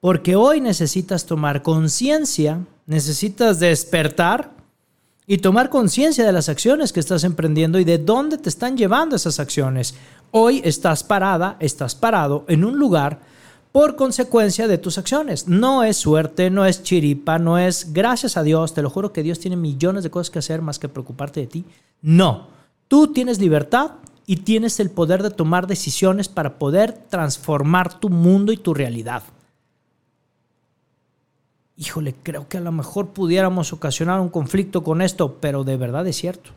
[0.00, 4.57] porque hoy necesitas tomar conciencia, necesitas despertar
[5.30, 9.14] y tomar conciencia de las acciones que estás emprendiendo y de dónde te están llevando
[9.14, 9.94] esas acciones.
[10.30, 13.20] Hoy estás parada, estás parado en un lugar
[13.70, 15.46] por consecuencia de tus acciones.
[15.46, 19.22] No es suerte, no es chiripa, no es gracias a Dios, te lo juro que
[19.22, 21.64] Dios tiene millones de cosas que hacer más que preocuparte de ti.
[22.00, 22.48] No,
[22.88, 23.92] tú tienes libertad
[24.24, 29.22] y tienes el poder de tomar decisiones para poder transformar tu mundo y tu realidad
[31.78, 36.06] híjole, creo que a lo mejor pudiéramos ocasionar un conflicto con esto, pero de verdad
[36.08, 36.50] es cierto.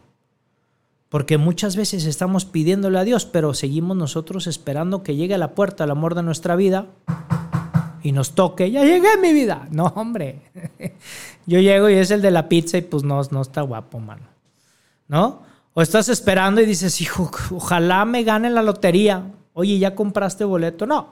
[1.09, 5.53] Porque muchas veces estamos pidiéndole a Dios, pero seguimos nosotros esperando que llegue a la
[5.53, 6.87] puerta el amor de nuestra vida
[8.01, 9.67] y nos toque, ya llegué mi vida.
[9.71, 10.41] No, hombre.
[11.45, 14.27] Yo llego y es el de la pizza y pues no, no está guapo, mano.
[15.07, 15.43] ¿No?
[15.73, 19.31] O estás esperando y dices, hijo, ojalá me gane la lotería.
[19.53, 20.87] Oye, ¿ya compraste boleto?
[20.87, 21.09] No.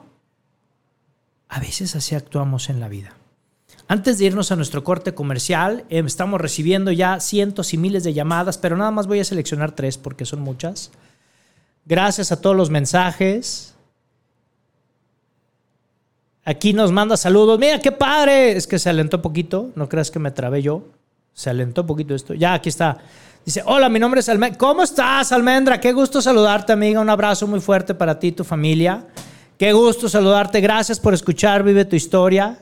[1.48, 3.19] A veces así actuamos en la vida.
[3.90, 8.12] Antes de irnos a nuestro corte comercial, em, estamos recibiendo ya cientos y miles de
[8.12, 10.92] llamadas, pero nada más voy a seleccionar tres porque son muchas.
[11.86, 13.74] Gracias a todos los mensajes.
[16.44, 17.58] Aquí nos manda saludos.
[17.58, 18.52] Mira, qué padre.
[18.52, 19.70] Es que se alentó poquito.
[19.74, 20.84] No creas que me trabé yo.
[21.34, 22.34] Se alentó poquito esto.
[22.34, 22.98] Ya, aquí está.
[23.44, 24.56] Dice, hola, mi nombre es Almendra.
[24.56, 25.80] ¿Cómo estás, Almendra?
[25.80, 27.00] Qué gusto saludarte, amiga.
[27.00, 29.04] Un abrazo muy fuerte para ti y tu familia.
[29.58, 30.60] Qué gusto saludarte.
[30.60, 32.56] Gracias por escuchar Vive tu historia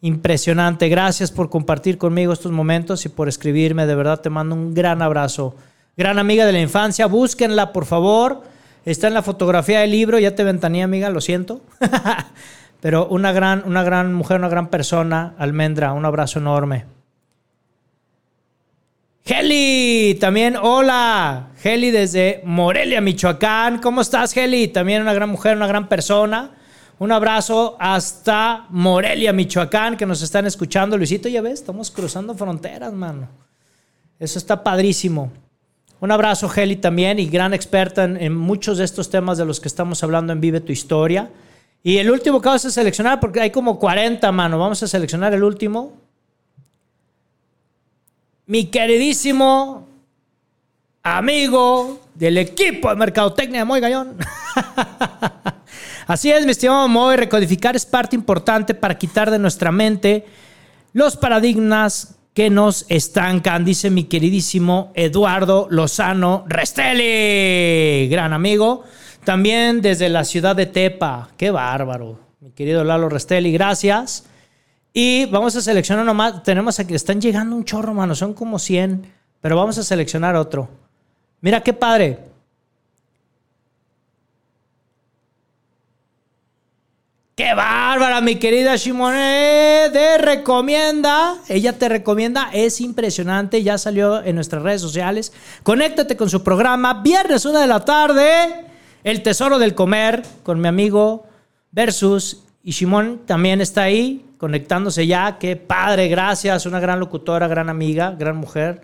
[0.00, 0.88] impresionante.
[0.88, 3.86] Gracias por compartir conmigo estos momentos y por escribirme.
[3.86, 5.54] De verdad te mando un gran abrazo.
[5.96, 8.42] Gran amiga de la infancia, búsquenla por favor.
[8.84, 11.62] está en la fotografía del libro, ya te ventané, amiga, lo siento.
[12.80, 16.84] Pero una gran, una gran mujer, una gran persona, Almendra, un abrazo enorme.
[19.24, 21.48] Heli, también hola.
[21.64, 23.80] Heli desde Morelia, Michoacán.
[23.80, 24.68] ¿Cómo estás, Heli?
[24.68, 26.52] También una gran mujer, una gran persona.
[26.98, 30.96] Un abrazo hasta Morelia, Michoacán, que nos están escuchando.
[30.96, 33.28] Luisito, ya ves, estamos cruzando fronteras, mano.
[34.18, 35.30] Eso está padrísimo.
[36.00, 39.68] Un abrazo, Heli, también, y gran experta en, muchos de estos temas de los que
[39.68, 41.30] estamos hablando en Vive tu Historia.
[41.82, 44.58] Y el último que vamos a seleccionar, porque hay como 40, mano.
[44.58, 45.92] Vamos a seleccionar el último.
[48.46, 49.86] Mi queridísimo
[51.02, 54.16] amigo del equipo de Mercadotecnia de Moy Gallón.
[56.06, 60.24] Así es, mi estimado Moy, recodificar es parte importante para quitar de nuestra mente
[60.92, 68.84] los paradigmas que nos estancan, dice mi queridísimo Eduardo Lozano Restelli, gran amigo.
[69.24, 74.26] También desde la ciudad de Tepa, qué bárbaro, mi querido Lalo Restelli, gracias.
[74.92, 79.12] Y vamos a seleccionar nomás, tenemos aquí, están llegando un chorro, mano, son como 100,
[79.40, 80.68] pero vamos a seleccionar otro.
[81.40, 82.35] Mira qué padre.
[87.36, 89.90] ¡Qué bárbara, mi querida Shimone!
[89.92, 91.34] Te recomienda.
[91.48, 92.48] Ella te recomienda.
[92.50, 93.62] Es impresionante.
[93.62, 95.34] Ya salió en nuestras redes sociales.
[95.62, 97.02] Conéctate con su programa.
[97.02, 98.64] Viernes, una de la tarde.
[99.04, 101.26] El Tesoro del Comer con mi amigo
[101.72, 102.42] Versus.
[102.62, 105.36] Y Shimon también está ahí, conectándose ya.
[105.38, 106.08] ¡Qué padre!
[106.08, 106.64] Gracias.
[106.64, 108.80] Una gran locutora, gran amiga, gran mujer,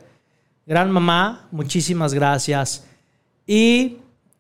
[0.67, 1.49] gran mamá.
[1.53, 2.85] Muchísimas gracias.
[3.47, 3.97] Y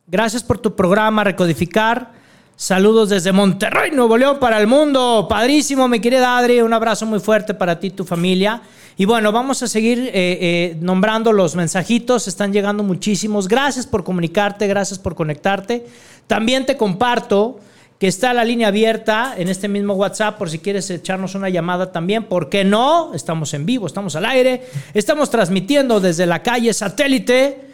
[0.07, 2.21] gracias por tu programa, Recodificar.
[2.57, 5.27] Saludos desde Monterrey, Nuevo León para el mundo.
[5.29, 6.61] Padrísimo, mi querida Adri.
[6.61, 8.63] Un abrazo muy fuerte para ti y tu familia.
[8.97, 12.29] Y bueno, vamos a seguir eh, eh, nombrando los mensajitos.
[12.29, 13.49] Están llegando muchísimos.
[13.49, 15.87] Gracias por comunicarte, gracias por conectarte.
[16.27, 17.59] También te comparto
[17.99, 21.91] que está la línea abierta en este mismo WhatsApp por si quieres echarnos una llamada
[21.91, 22.25] también.
[22.25, 23.15] ¿Por qué no?
[23.15, 24.67] Estamos en vivo, estamos al aire.
[24.93, 27.73] Estamos transmitiendo desde la calle Satélite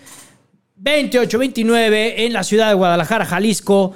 [0.77, 3.95] 2829 en la ciudad de Guadalajara, Jalisco.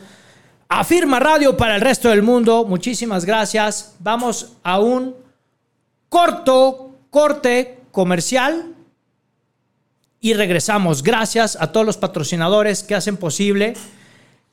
[0.75, 2.65] Afirma Radio para el resto del mundo.
[2.65, 3.95] Muchísimas gracias.
[3.99, 5.15] Vamos a un
[6.09, 8.75] corto corte comercial
[10.19, 11.03] y regresamos.
[11.03, 13.75] Gracias a todos los patrocinadores que hacen posible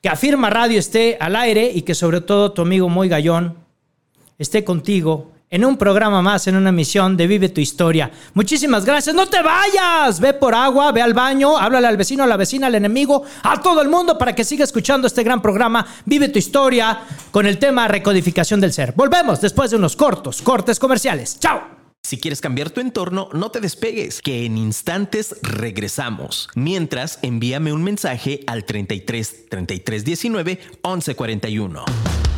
[0.01, 3.55] que Afirma Radio esté al aire y que sobre todo tu amigo Moy Gallón
[4.37, 8.11] esté contigo en un programa más, en una emisión de Vive tu Historia.
[8.33, 9.15] Muchísimas gracias.
[9.15, 10.19] No te vayas.
[10.19, 13.61] Ve por agua, ve al baño, háblale al vecino, a la vecina, al enemigo, a
[13.61, 17.57] todo el mundo para que siga escuchando este gran programa Vive tu Historia con el
[17.57, 18.93] tema recodificación del ser.
[18.95, 21.39] Volvemos después de unos cortos, cortes comerciales.
[21.39, 21.79] Chao.
[22.01, 26.49] Si quieres cambiar tu entorno, no te despegues, que en instantes regresamos.
[26.55, 32.28] Mientras, envíame un mensaje al 33 33 19 11 41.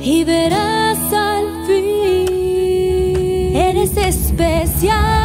[0.00, 3.56] y verás al fin.
[3.56, 5.21] Eres especial.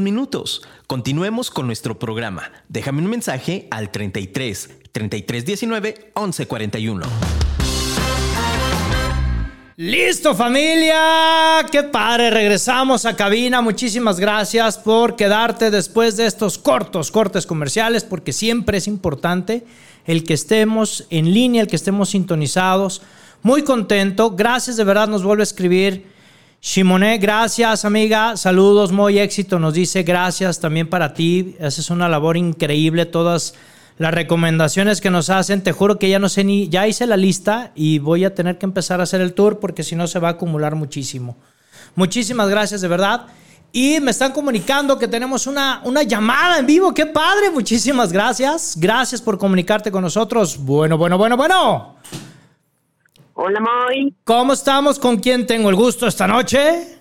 [0.00, 0.62] Minutos.
[0.86, 2.52] Continuemos con nuestro programa.
[2.68, 7.06] Déjame un mensaje al 33 33 19 11 41.
[9.76, 17.10] Listo familia, qué padre, regresamos a cabina, muchísimas gracias por quedarte después de estos cortos
[17.10, 19.64] cortes comerciales porque siempre es importante
[20.04, 23.02] el que estemos en línea, el que estemos sintonizados,
[23.42, 26.06] muy contento, gracias de verdad nos vuelve a escribir
[26.66, 32.38] Shimoné, gracias amiga, saludos, muy éxito, nos dice gracias también para ti, haces una labor
[32.38, 33.52] increíble, todas
[33.98, 37.18] las recomendaciones que nos hacen, te juro que ya no sé ni, ya hice la
[37.18, 40.18] lista y voy a tener que empezar a hacer el tour porque si no se
[40.18, 41.36] va a acumular muchísimo.
[41.96, 43.26] Muchísimas gracias de verdad.
[43.70, 46.94] Y me están comunicando que tenemos una, una llamada en vivo.
[46.94, 47.50] ¡Qué padre!
[47.50, 48.74] Muchísimas gracias.
[48.78, 50.56] Gracias por comunicarte con nosotros.
[50.58, 51.96] Bueno, bueno, bueno, bueno.
[53.46, 54.14] Hola, Moy.
[54.24, 54.98] ¿Cómo estamos?
[54.98, 56.96] ¿Con quién tengo el gusto esta noche?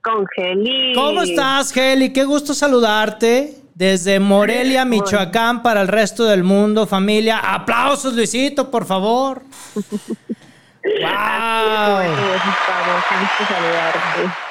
[0.00, 0.94] Con Geli.
[0.94, 2.12] ¿Cómo estás, Geli?
[2.12, 3.56] Qué gusto saludarte.
[3.74, 7.40] Desde Morelia, Michoacán, para el resto del mundo, familia.
[7.40, 9.42] Aplausos, Luisito, por favor.
[10.84, 12.02] ¡Wow!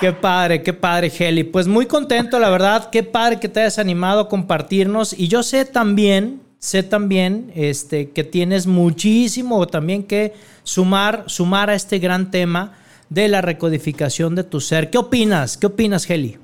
[0.01, 1.45] Qué padre, qué padre, Geli.
[1.45, 2.89] Pues muy contento, la verdad.
[2.89, 5.17] Qué padre que te hayas animado a compartirnos.
[5.17, 10.33] Y yo sé también, sé también este, que tienes muchísimo también que
[10.63, 12.73] sumar, sumar a este gran tema
[13.09, 14.89] de la recodificación de tu ser.
[14.89, 15.57] ¿Qué opinas?
[15.57, 16.37] ¿Qué opinas, Heli?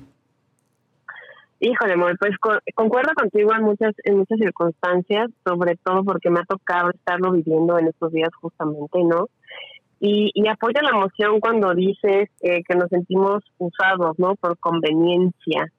[1.60, 2.32] Híjole, amor, pues
[2.74, 7.78] concuerdo contigo en muchas, en muchas circunstancias, sobre todo porque me ha tocado estarlo viviendo
[7.78, 9.28] en estos días justamente, ¿no?
[9.98, 14.34] Y, y apoyo la emoción cuando dices eh, que nos sentimos usados, ¿no?
[14.34, 15.72] Por conveniencia.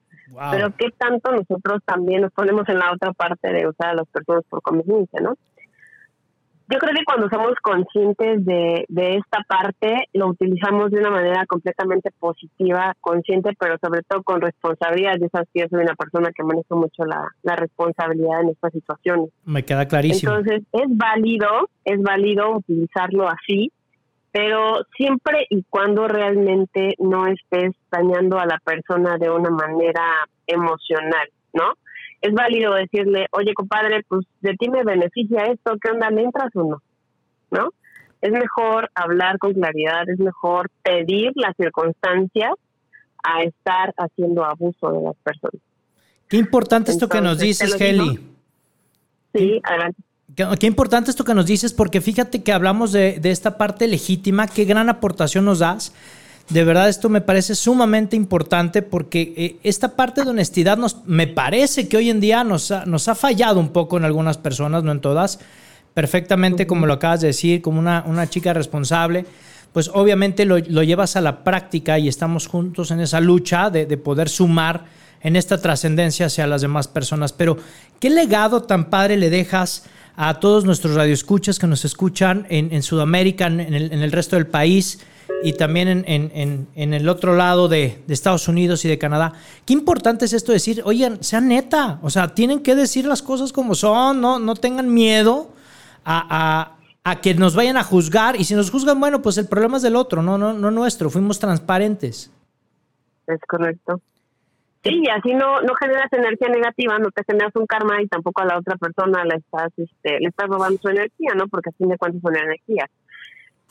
[0.52, 4.08] Pero qué tanto nosotros también nos ponemos en la otra parte de usar a las
[4.08, 5.36] personas por conveniencia, ¿no?
[6.68, 11.46] Yo creo que cuando somos conscientes de, de esta parte, lo utilizamos de una manera
[11.46, 15.14] completamente positiva, consciente, pero sobre todo con responsabilidad.
[15.22, 18.74] Ya sabes que yo soy una persona que maneja mucho la, la responsabilidad en estas
[18.74, 19.30] situaciones.
[19.44, 20.34] Me queda clarísimo.
[20.34, 23.72] Entonces, es válido, es válido utilizarlo así,
[24.36, 31.30] pero siempre y cuando realmente no estés dañando a la persona de una manera emocional,
[31.54, 31.72] ¿no?
[32.20, 36.10] Es válido decirle, oye, compadre, pues de ti me beneficia esto, ¿qué onda?
[36.10, 36.82] ¿Me entras o no?
[37.50, 37.70] ¿No?
[38.20, 42.56] Es mejor hablar con claridad, es mejor pedir las circunstancias
[43.24, 45.62] a estar haciendo abuso de las personas.
[46.28, 48.20] Qué importante esto que nos dices, Heli.
[49.34, 50.02] Sí, adelante.
[50.34, 54.66] Qué, importante esto que nos dices, porque fíjate que hablamos de, esta parte legítima, qué
[54.66, 55.94] gran aportación nos das.
[56.50, 61.28] De verdad, esto me parece sumamente importante porque eh, esta parte de honestidad nos, me
[61.28, 64.84] parece que hoy en día nos ha, nos ha fallado un poco en algunas personas,
[64.84, 65.40] no en todas.
[65.94, 69.26] Perfectamente, como lo acabas de decir, como una, una chica responsable,
[69.74, 73.86] pues obviamente lo, lo, llevas a la práctica y estamos juntos en esa lucha de,
[73.86, 74.86] de poder sumar
[75.22, 77.32] en esta trascendencia hacia las demás personas.
[77.32, 77.58] Pero,
[78.00, 79.84] ¿qué legado tan padre le dejas
[80.16, 85.00] a todos nuestros radioescuchas que nos escuchan en, Sudamérica, en el, resto del país
[85.44, 89.34] y también en, el otro lado de, Estados Unidos y de Canadá.
[89.66, 93.52] Qué importante es esto decir, oigan, sean neta, o sea, tienen que decir las cosas
[93.52, 95.52] como son, no, no tengan miedo
[96.06, 96.72] a,
[97.22, 99.96] que nos vayan a juzgar y si nos juzgan, bueno, pues el problema es del
[99.96, 102.32] otro, no, no, no nuestro, fuimos transparentes.
[103.28, 104.02] Es correcto.
[104.86, 108.44] Sí, y así no, no generas energía negativa, no te generas un karma y tampoco
[108.44, 111.48] a la otra persona le estás, este, le estás robando su energía, ¿no?
[111.48, 112.88] Porque a fin de cuentas son energía.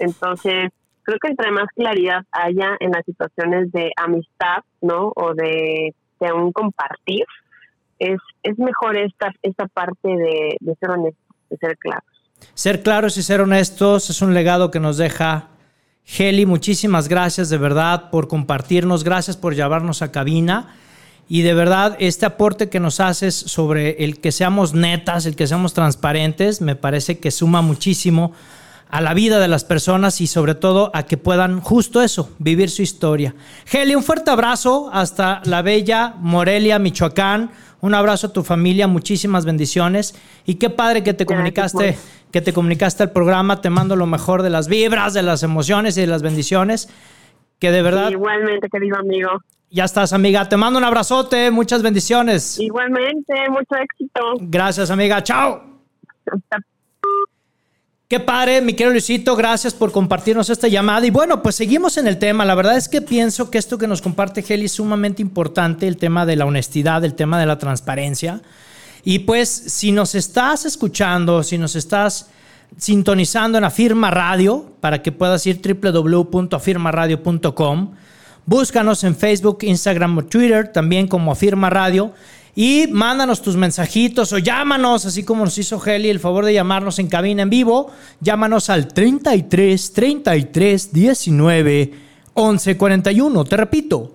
[0.01, 0.73] Entonces,
[1.05, 5.13] creo que entre más claridad haya en las situaciones de amistad, ¿no?
[5.15, 7.27] O de, de un compartir,
[8.01, 12.05] es, es mejor esta, esta parte de, de ser honestos, de ser claros.
[12.55, 15.51] Ser claros y ser honestos es un legado que nos deja
[16.05, 16.45] Heli.
[16.45, 20.75] Muchísimas gracias de verdad por compartirnos, gracias por llevarnos a cabina.
[21.29, 25.47] Y de verdad, este aporte que nos haces sobre el que seamos netas, el que
[25.47, 28.33] seamos transparentes, me parece que suma muchísimo
[28.91, 32.71] a la vida de las personas y sobre todo a que puedan justo eso, vivir
[32.71, 33.35] su historia.
[33.73, 37.51] Heli, un fuerte abrazo hasta la bella Morelia, Michoacán.
[37.81, 40.15] Un abrazo a tu familia, muchísimas bendiciones
[40.47, 41.99] y qué padre que te comunicaste,
[42.31, 43.61] que te comunicaste al programa.
[43.61, 46.89] Te mando lo mejor de las vibras, de las emociones y de las bendiciones.
[47.59, 49.31] Que de verdad Igualmente, querido amigo.
[49.75, 50.49] Ya estás, amiga.
[50.49, 52.61] Te mando un abrazote, muchas bendiciones.
[52.61, 54.21] Igualmente, mucho éxito.
[54.39, 55.21] Gracias, amiga.
[55.23, 55.63] Chao.
[56.27, 56.59] Hasta
[58.07, 61.05] Qué padre, mi querido Luisito, gracias por compartirnos esta llamada.
[61.05, 62.45] Y bueno, pues seguimos en el tema.
[62.45, 65.97] La verdad es que pienso que esto que nos comparte Heli es sumamente importante, el
[65.97, 68.43] tema de la honestidad, el tema de la transparencia.
[69.03, 72.31] Y pues si nos estás escuchando, si nos estás
[72.77, 77.95] sintonizando en Afirma Radio, para que puedas ir www.afirmaradio.com,
[78.47, 82.13] búscanos en Facebook, Instagram o Twitter, también como Afirma Radio.
[82.57, 87.01] Y mándanos tus mensajitos o llámanos, así como nos hizo Heli el favor de llamarnos
[87.01, 87.91] en cabina en vivo.
[88.21, 91.95] Llámanos al 33 33 19
[92.35, 93.45] 11 41.
[93.45, 94.15] Te repito,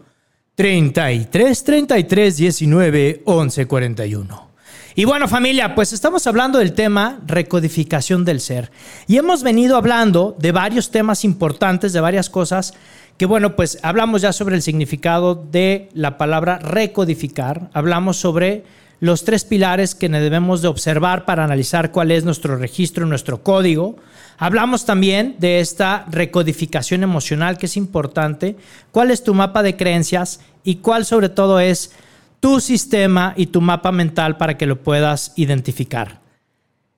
[0.56, 4.50] 33 33 19 11 41.
[4.96, 8.72] Y bueno familia, pues estamos hablando del tema recodificación del ser.
[9.08, 12.74] Y hemos venido hablando de varios temas importantes, de varias cosas
[13.20, 18.64] que bueno, pues hablamos ya sobre el significado de la palabra recodificar, hablamos sobre
[19.02, 23.98] los tres pilares que debemos de observar para analizar cuál es nuestro registro, nuestro código.
[24.38, 28.56] Hablamos también de esta recodificación emocional que es importante,
[28.92, 31.92] cuál es tu mapa de creencias y cuál sobre todo es
[32.40, 36.22] tu sistema y tu mapa mental para que lo puedas identificar.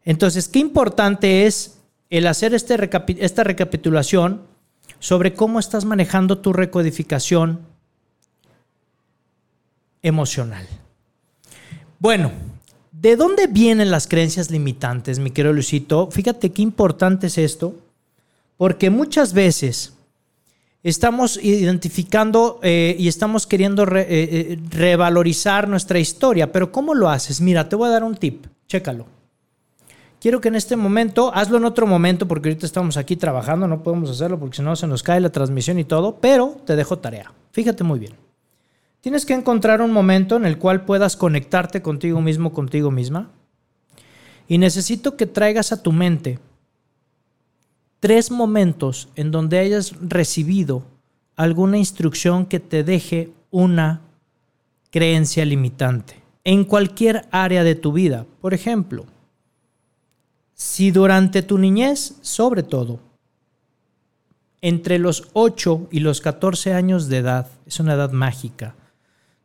[0.05, 1.80] Entonces, qué importante es
[2.11, 2.78] el hacer este
[3.17, 4.51] esta recapitulación
[5.02, 7.60] sobre cómo estás manejando tu recodificación
[10.04, 10.66] emocional.
[11.99, 12.32] Bueno,
[12.91, 16.10] ¿de dónde vienen las creencias limitantes, mi querido Luisito?
[16.12, 17.76] Fíjate qué importante es esto,
[18.58, 19.93] porque muchas veces
[20.84, 27.41] estamos identificando eh, y estamos queriendo eh, eh, revalorizar nuestra historia, pero ¿cómo lo haces?
[27.41, 29.20] Mira, te voy a dar un tip, chécalo.
[30.22, 33.82] Quiero que en este momento, hazlo en otro momento, porque ahorita estamos aquí trabajando, no
[33.82, 36.99] podemos hacerlo porque si no se nos cae la transmisión y todo, pero te dejo
[36.99, 37.34] tarea.
[37.49, 38.13] Fíjate muy bien.
[38.99, 43.32] Tienes que encontrar un momento en el cual puedas conectarte contigo mismo, contigo misma.
[44.47, 46.38] Y necesito que traigas a tu mente
[47.99, 50.84] tres momentos en donde hayas recibido
[51.36, 54.01] alguna instrucción que te deje una
[54.91, 58.28] creencia limitante en cualquier área de tu vida.
[58.39, 59.07] Por ejemplo,
[60.64, 62.99] si durante tu niñez, sobre todo,
[64.62, 68.76] entre los 8 y los 14 años de edad, es una edad mágica.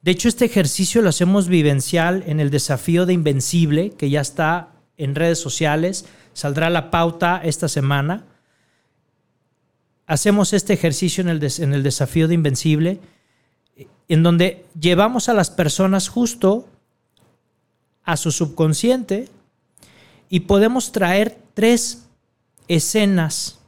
[0.02, 4.68] De hecho, este ejercicio lo hacemos vivencial en el desafío de Invencible, que ya está
[4.98, 6.04] en redes sociales,
[6.34, 8.24] saldrá la pauta esta semana.
[10.06, 13.00] Hacemos este ejercicio en el, des- en el desafío de Invencible,
[14.08, 16.68] en donde llevamos a las personas justo
[18.04, 19.30] a su subconsciente
[20.28, 22.06] y podemos traer tres
[22.68, 23.60] escenas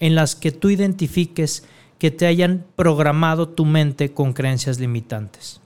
[0.00, 1.64] en las que tú identifiques
[1.98, 5.60] que te hayan programado tu mente con creencias limitantes.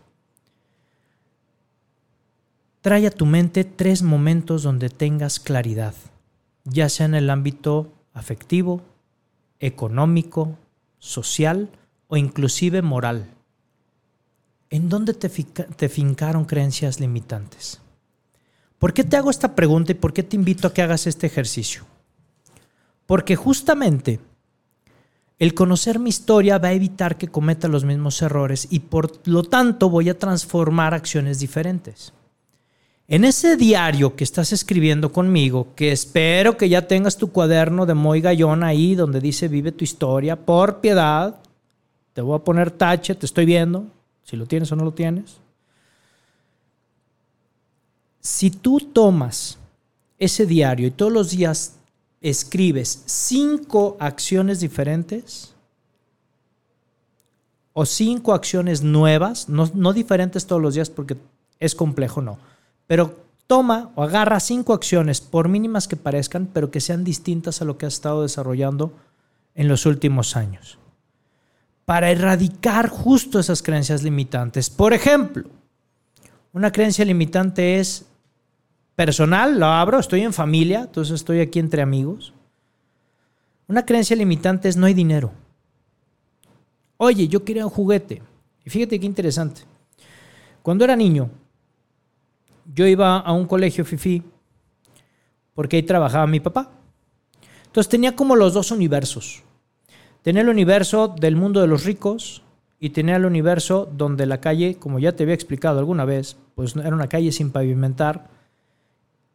[2.80, 5.94] Trae a tu mente tres momentos donde tengas claridad,
[6.64, 8.80] ya sea en el ámbito afectivo,
[9.58, 10.56] económico,
[10.98, 11.68] social
[12.08, 13.28] o inclusive moral.
[14.70, 17.80] ¿En dónde te, te fincaron creencias limitantes?
[18.80, 21.26] ¿Por qué te hago esta pregunta y por qué te invito a que hagas este
[21.26, 21.84] ejercicio?
[23.04, 24.20] Porque justamente
[25.38, 29.42] el conocer mi historia va a evitar que cometa los mismos errores y por lo
[29.42, 32.14] tanto voy a transformar acciones diferentes.
[33.06, 37.92] En ese diario que estás escribiendo conmigo, que espero que ya tengas tu cuaderno de
[37.92, 41.38] Moy Gallón ahí donde dice vive tu historia, por piedad,
[42.14, 43.84] te voy a poner tache, te estoy viendo,
[44.24, 45.38] si lo tienes o no lo tienes.
[48.20, 49.58] Si tú tomas
[50.18, 51.76] ese diario y todos los días
[52.20, 55.54] escribes cinco acciones diferentes
[57.72, 61.16] o cinco acciones nuevas, no, no diferentes todos los días porque
[61.58, 62.38] es complejo, no,
[62.86, 63.16] pero
[63.46, 67.78] toma o agarra cinco acciones, por mínimas que parezcan, pero que sean distintas a lo
[67.78, 68.92] que has estado desarrollando
[69.54, 70.78] en los últimos años,
[71.84, 74.68] para erradicar justo esas creencias limitantes.
[74.68, 75.44] Por ejemplo,
[76.52, 78.06] una creencia limitante es
[78.96, 82.32] personal, lo abro, estoy en familia, entonces estoy aquí entre amigos.
[83.66, 85.32] Una creencia limitante es no hay dinero.
[86.96, 88.22] Oye, yo quería un juguete.
[88.64, 89.62] Y fíjate qué interesante.
[90.62, 91.30] Cuando era niño,
[92.74, 94.22] yo iba a un colegio FIFI
[95.54, 96.70] porque ahí trabajaba mi papá.
[97.66, 99.42] Entonces tenía como los dos universos.
[100.22, 102.42] Tenía el universo del mundo de los ricos
[102.78, 106.74] y tenía el universo donde la calle, como ya te había explicado alguna vez, pues
[106.76, 108.28] era una calle sin pavimentar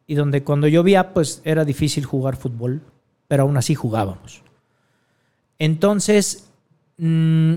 [0.06, 2.82] y donde cuando llovía pues era difícil jugar fútbol,
[3.28, 4.42] pero aún así jugábamos.
[5.58, 6.48] Entonces,
[6.98, 7.54] mm,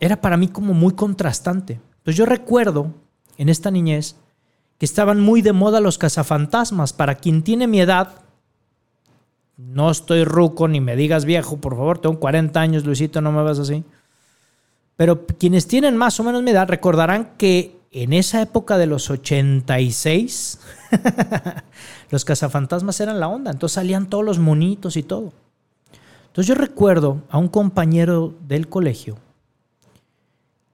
[0.00, 1.80] era para mí como muy contrastante.
[1.98, 2.94] Entonces yo recuerdo
[3.36, 4.16] en esta niñez
[4.78, 6.92] que estaban muy de moda los cazafantasmas.
[6.92, 8.22] Para quien tiene mi edad,
[9.56, 13.42] no estoy ruco ni me digas viejo, por favor, tengo 40 años, Luisito, no me
[13.42, 13.84] vas así.
[14.96, 19.10] Pero quienes tienen más o menos mi edad recordarán que en esa época de los
[19.10, 20.58] 86,
[22.10, 25.32] los cazafantasmas eran la onda, entonces salían todos los monitos y todo.
[26.26, 29.18] Entonces yo recuerdo a un compañero del colegio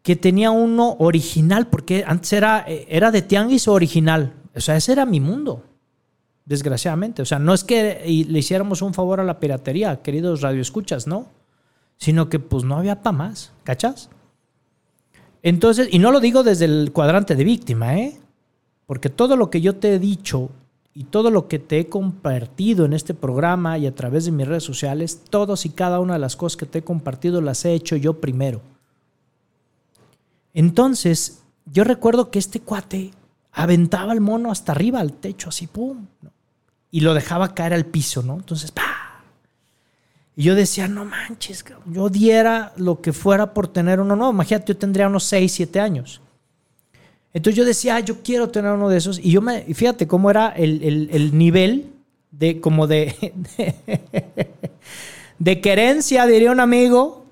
[0.02, 4.32] que tenía uno original, porque antes era, era de tianguis original.
[4.54, 5.64] O sea, ese era mi mundo,
[6.46, 7.20] desgraciadamente.
[7.20, 11.26] O sea, no es que le hiciéramos un favor a la piratería, queridos radioescuchas, no.
[11.96, 14.08] Sino que pues no había para más, ¿cachas?
[15.48, 18.20] Entonces, y no lo digo desde el cuadrante de víctima, ¿eh?
[18.84, 20.50] Porque todo lo que yo te he dicho
[20.92, 24.46] y todo lo que te he compartido en este programa y a través de mis
[24.46, 27.72] redes sociales, todos y cada una de las cosas que te he compartido las he
[27.72, 28.60] hecho yo primero.
[30.52, 33.12] Entonces, yo recuerdo que este cuate
[33.50, 36.08] aventaba el mono hasta arriba al techo, así, pum,
[36.90, 38.34] y lo dejaba caer al piso, ¿no?
[38.34, 38.97] Entonces, ¡pa!
[40.38, 44.32] Y yo decía, no manches, yo diera lo que fuera por tener uno nuevo.
[44.32, 46.20] Imagínate, yo tendría unos 6, 7 años.
[47.34, 49.18] Entonces yo decía, ah, yo quiero tener uno de esos.
[49.18, 51.90] Y yo me, fíjate cómo era el, nivel
[52.30, 54.46] de, como de, de,
[55.40, 57.26] de querencia, diría un amigo,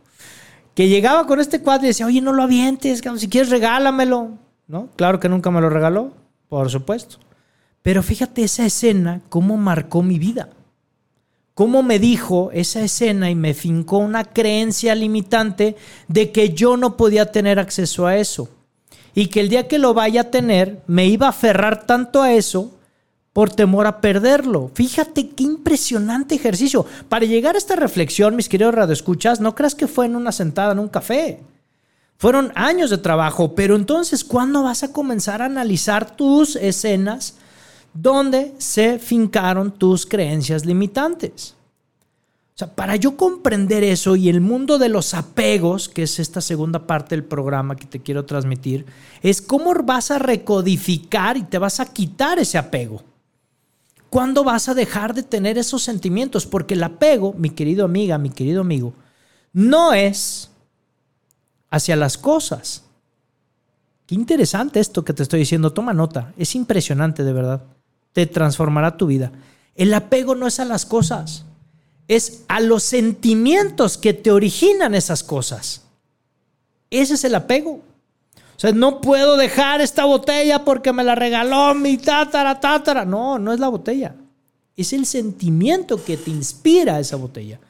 [0.74, 4.30] que llegaba con este cuadro y decía, oye, no lo avientes, si quieres regálamelo.
[4.66, 4.88] ¿No?
[4.96, 6.10] Claro que nunca me lo regaló,
[6.48, 7.18] por supuesto.
[7.82, 10.48] Pero fíjate esa escena, cómo marcó mi vida.
[11.56, 15.74] Cómo me dijo esa escena y me fincó una creencia limitante
[16.06, 18.50] de que yo no podía tener acceso a eso.
[19.14, 22.34] Y que el día que lo vaya a tener, me iba a aferrar tanto a
[22.34, 22.74] eso
[23.32, 24.70] por temor a perderlo.
[24.74, 26.84] Fíjate qué impresionante ejercicio.
[27.08, 30.72] Para llegar a esta reflexión, mis queridos radioescuchas, no creas que fue en una sentada
[30.72, 31.40] en un café.
[32.18, 37.38] Fueron años de trabajo, pero entonces, ¿cuándo vas a comenzar a analizar tus escenas
[37.96, 41.56] donde se fincaron tus creencias limitantes?
[42.54, 46.40] O sea, para yo comprender eso y el mundo de los apegos, que es esta
[46.40, 48.86] segunda parte del programa que te quiero transmitir,
[49.22, 53.02] es cómo vas a recodificar y te vas a quitar ese apego.
[54.08, 56.46] ¿Cuándo vas a dejar de tener esos sentimientos?
[56.46, 58.94] Porque el apego, mi querido amiga, mi querido amigo,
[59.52, 60.50] no es
[61.68, 62.84] hacia las cosas.
[64.06, 65.74] Qué interesante esto que te estoy diciendo.
[65.74, 66.32] Toma nota.
[66.38, 67.62] Es impresionante, de verdad.
[68.16, 69.30] Te transformará tu vida.
[69.74, 71.44] El apego no es a las cosas,
[72.08, 75.82] es a los sentimientos que te originan esas cosas.
[76.88, 77.72] Ese es el apego.
[78.32, 83.04] O sea, no puedo dejar esta botella porque me la regaló mi tátara, tátara.
[83.04, 84.14] No, no es la botella.
[84.74, 87.60] Es el sentimiento que te inspira esa botella.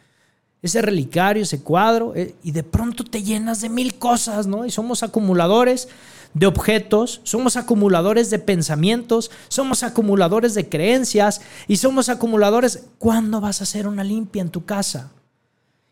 [0.67, 2.15] Ese relicario, ese cuadro.
[2.15, 4.67] Eh, y de pronto te llenas de mil cosas, ¿no?
[4.67, 5.89] Y somos acumuladores
[6.35, 12.85] de objetos, somos acumuladores de pensamientos, somos acumuladores de creencias y somos acumuladores.
[12.99, 15.11] ¿Cuándo vas a hacer una limpia en tu casa?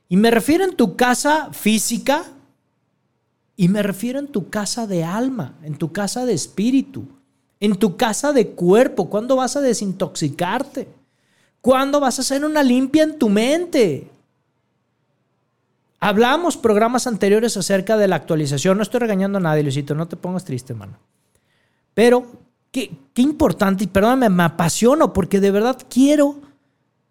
[0.09, 2.25] Y me refiero en tu casa física,
[3.57, 7.05] y me refiero en tu casa de alma, en tu casa de espíritu,
[7.61, 9.09] en tu casa de cuerpo.
[9.09, 10.89] ¿Cuándo vas a desintoxicarte?
[11.61, 14.11] ¿Cuándo vas a hacer una limpia en tu mente?
[16.05, 18.77] Hablamos programas anteriores acerca de la actualización.
[18.77, 20.99] No estoy regañando a nadie, Luisito, no te pongas triste, hermano.
[21.95, 22.27] Pero
[22.71, 26.41] qué, importante, y perdóname, me apasiono porque de verdad quiero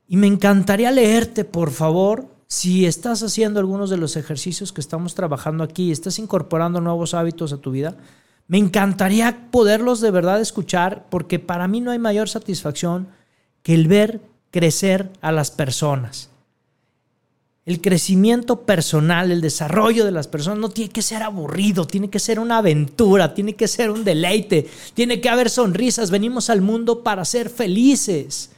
[0.07, 5.15] y me encantaría leerte, por favor, si estás haciendo algunos de los ejercicios que estamos
[5.15, 7.97] trabajando aquí, estás incorporando nuevos hábitos a tu vida,
[8.47, 13.07] me encantaría poderlos de verdad escuchar porque para mí no hay mayor satisfacción
[13.63, 14.21] que el ver
[14.51, 16.29] crecer a las personas.
[17.65, 22.19] El crecimiento personal, el desarrollo de las personas no tiene que ser aburrido, tiene que
[22.19, 26.11] ser una aventura, tiene que ser un deleite, tiene que haber sonrisas.
[26.11, 28.49] Venimos al mundo para ser felices.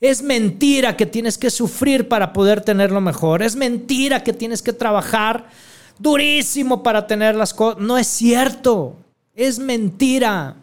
[0.00, 3.42] Es mentira que tienes que sufrir para poder tenerlo mejor.
[3.42, 5.48] Es mentira que tienes que trabajar
[6.00, 7.80] durísimo para tener las cosas.
[7.80, 8.96] No es cierto.
[9.36, 10.56] Es mentira.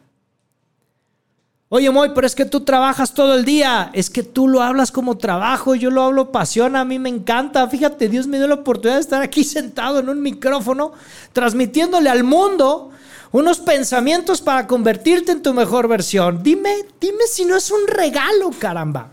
[1.69, 3.89] Oye, Moy, pero es que tú trabajas todo el día.
[3.93, 7.67] Es que tú lo hablas como trabajo, yo lo hablo pasión, a mí me encanta.
[7.67, 10.93] Fíjate, Dios me dio la oportunidad de estar aquí sentado en un micrófono,
[11.33, 12.91] transmitiéndole al mundo
[13.33, 16.41] unos pensamientos para convertirte en tu mejor versión.
[16.41, 19.11] Dime, dime si no es un regalo, caramba.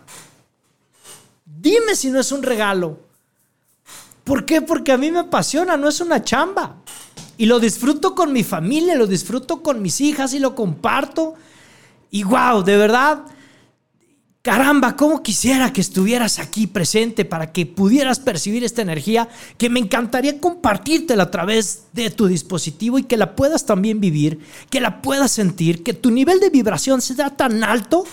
[1.45, 2.99] Dime si no es un regalo.
[4.23, 4.63] ¿Por qué?
[4.63, 6.77] Porque a mí me apasiona, no es una chamba.
[7.37, 11.35] Y lo disfruto con mi familia, lo disfruto con mis hijas y lo comparto.
[12.15, 13.25] Y wow, de verdad,
[14.41, 19.81] Caramba, cómo quisiera que estuvieras aquí presente para que pudieras percibir esta energía que me
[19.81, 24.39] encantaría compartírtela a través de tu dispositivo y que la puedas también vivir,
[24.71, 28.05] que la puedas sentir, que tu nivel de vibración sea tan alto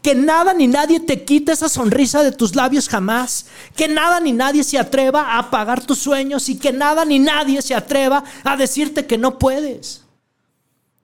[0.00, 3.44] que nada ni nadie te quite esa sonrisa de tus labios jamás,
[3.76, 7.60] que nada ni nadie se atreva a apagar tus sueños y que nada ni nadie
[7.60, 10.04] se atreva a decirte que no puedes.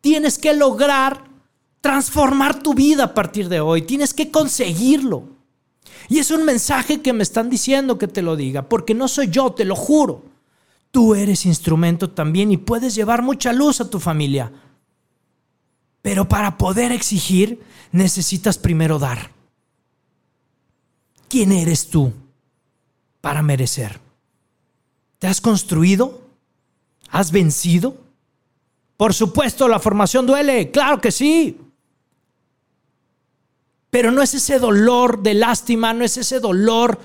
[0.01, 1.36] Tienes que lograr
[1.81, 3.83] transformar tu vida a partir de hoy.
[3.83, 5.37] Tienes que conseguirlo.
[6.09, 9.29] Y es un mensaje que me están diciendo que te lo diga, porque no soy
[9.29, 10.25] yo, te lo juro.
[10.91, 14.53] Tú eres instrumento también y puedes llevar mucha luz a tu familia.
[16.03, 17.61] Pero para poder exigir,
[17.93, 19.33] necesitas primero dar.
[21.29, 22.13] ¿Quién eres tú
[23.21, 24.01] para merecer?
[25.19, 26.23] ¿Te has construido?
[27.11, 27.97] ¿Has vencido?
[28.97, 31.59] Por supuesto, la formación duele, claro que sí.
[33.91, 36.99] Pero no es ese dolor de lástima, no es ese dolor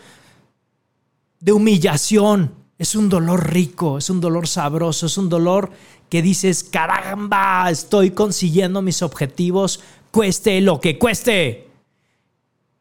[1.39, 2.53] de humillación.
[2.77, 5.71] Es un dolor rico, es un dolor sabroso, es un dolor
[6.09, 11.69] que dices, caramba, estoy consiguiendo mis objetivos, cueste lo que cueste.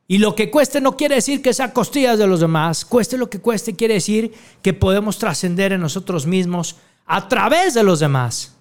[0.08, 2.84] Y lo que cueste no quiere decir que sea costillas de los demás.
[2.84, 4.32] Cueste lo que cueste quiere decir
[4.62, 6.76] que podemos trascender en nosotros mismos
[7.06, 8.56] a través de los demás.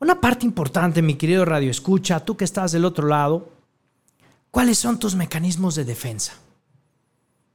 [0.00, 3.48] Una parte importante, mi querido Radio Escucha, tú que estás del otro lado,
[4.50, 6.34] ¿Cuáles son tus mecanismos de defensa?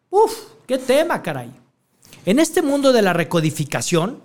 [0.09, 0.31] Uf,
[0.67, 1.51] qué tema, caray.
[2.25, 4.21] En este mundo de la recodificación,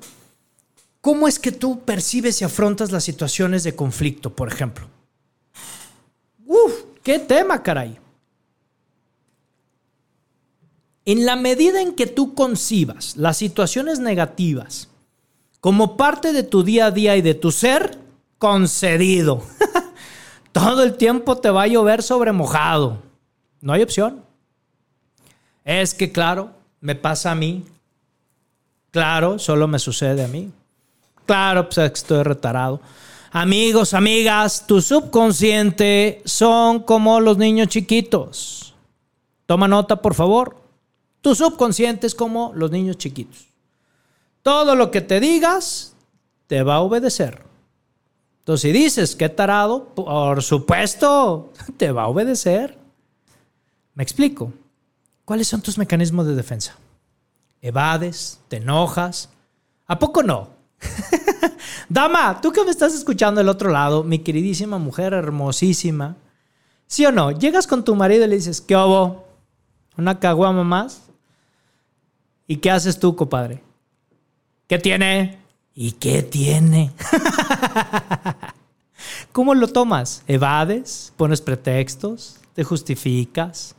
[1.00, 4.86] ¿cómo es que tú percibes y afrontas las situaciones de conflicto, por ejemplo?
[6.46, 7.98] Uf, qué tema, caray.
[11.04, 14.88] En la medida en que tú concibas las situaciones negativas
[15.60, 17.98] como parte de tu día a día y de tu ser,
[18.38, 19.42] concedido.
[20.58, 22.98] Todo el tiempo te va a llover sobre mojado.
[23.60, 24.24] No hay opción.
[25.64, 26.50] Es que, claro,
[26.80, 27.64] me pasa a mí.
[28.90, 30.50] Claro, solo me sucede a mí.
[31.26, 32.80] Claro, pues estoy retarado.
[33.30, 38.74] Amigos, amigas, tu subconsciente son como los niños chiquitos.
[39.46, 40.56] Toma nota, por favor.
[41.20, 43.46] Tu subconsciente es como los niños chiquitos.
[44.42, 45.94] Todo lo que te digas
[46.48, 47.47] te va a obedecer.
[48.48, 52.78] Entonces, si dices que tarado, por supuesto, te va a obedecer.
[53.92, 54.54] Me explico.
[55.26, 56.74] ¿Cuáles son tus mecanismos de defensa?
[57.60, 58.40] ¿Evades?
[58.48, 59.28] ¿Te enojas?
[59.86, 60.48] ¿A poco no?
[61.90, 66.16] Dama, tú que me estás escuchando del otro lado, mi queridísima mujer hermosísima,
[66.86, 67.32] ¿sí o no?
[67.32, 69.26] Llegas con tu marido y le dices, ¿qué hubo?
[69.98, 71.02] ¿Una caguama más?
[72.46, 73.62] ¿Y qué haces tú, compadre?
[74.66, 75.38] ¿Qué tiene?
[75.80, 76.90] ¿Y qué tiene?
[79.38, 80.24] ¿Cómo lo tomas?
[80.26, 81.12] ¿Evades?
[81.16, 82.40] ¿Pones pretextos?
[82.54, 83.76] ¿Te justificas?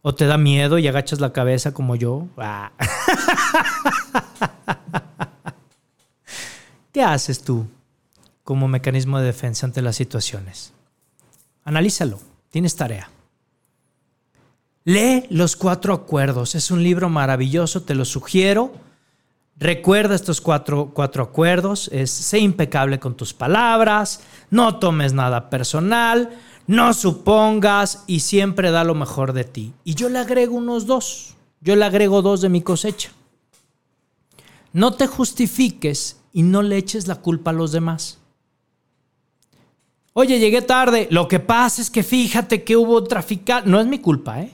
[0.00, 2.28] ¿O te da miedo y agachas la cabeza como yo?
[2.38, 2.72] Ah.
[6.92, 7.66] ¿Qué haces tú
[8.42, 10.72] como mecanismo de defensa ante las situaciones?
[11.64, 12.18] Analízalo,
[12.48, 13.10] tienes tarea.
[14.84, 18.72] Lee Los Cuatro Acuerdos, es un libro maravilloso, te lo sugiero
[19.56, 21.88] Recuerda estos cuatro, cuatro acuerdos.
[21.92, 26.30] Es, sé impecable con tus palabras, no tomes nada personal,
[26.66, 29.72] no supongas y siempre da lo mejor de ti.
[29.84, 31.36] Y yo le agrego unos dos.
[31.60, 33.10] Yo le agrego dos de mi cosecha.
[34.72, 38.18] No te justifiques y no le eches la culpa a los demás.
[40.14, 41.06] Oye, llegué tarde.
[41.10, 43.62] Lo que pasa es que fíjate que hubo un trafical.
[43.70, 44.52] No es mi culpa, ¿eh?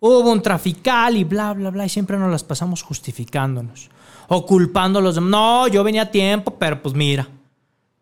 [0.00, 1.84] Hubo un trafical y bla, bla, bla.
[1.84, 3.90] Y siempre nos las pasamos justificándonos
[4.28, 5.30] o culpando a los demás.
[5.30, 7.28] No, yo venía a tiempo, pero pues mira,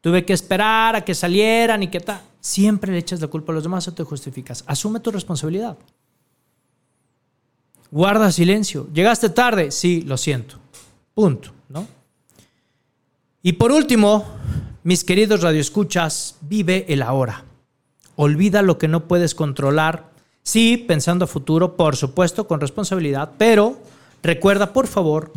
[0.01, 2.21] tuve que esperar a que salieran y qué tal.
[2.41, 4.63] Siempre le echas la culpa a los demás o te justificas.
[4.67, 5.79] Asume tu responsabilidad.
[7.91, 8.89] Guarda silencio.
[8.93, 9.71] ¿Llegaste tarde?
[9.71, 10.57] Sí, lo siento.
[11.15, 11.87] Punto, ¿no?
[13.43, 14.25] Y por último,
[14.83, 17.45] mis queridos radioescuchas, vive el ahora.
[18.17, 20.11] Olvida lo que no puedes controlar.
[20.43, 23.79] Sí, pensando a futuro, por supuesto, con responsabilidad, pero
[24.23, 25.33] recuerda, por favor,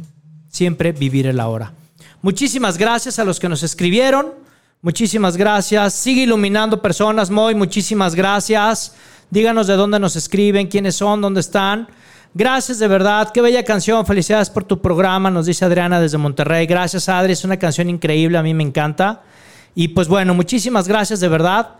[0.49, 1.73] siempre vivir el ahora.
[2.21, 4.33] Muchísimas gracias a los que nos escribieron.
[4.81, 5.93] Muchísimas gracias.
[5.93, 7.55] Sigue iluminando personas, Moy.
[7.55, 8.95] Muchísimas gracias.
[9.29, 11.87] Díganos de dónde nos escriben, quiénes son, dónde están.
[12.33, 13.31] Gracias de verdad.
[13.33, 14.05] Qué bella canción.
[14.05, 16.65] Felicidades por tu programa, nos dice Adriana desde Monterrey.
[16.65, 17.33] Gracias, Adri.
[17.33, 18.37] Es una canción increíble.
[18.37, 19.21] A mí me encanta.
[19.75, 21.75] Y pues bueno, muchísimas gracias de verdad.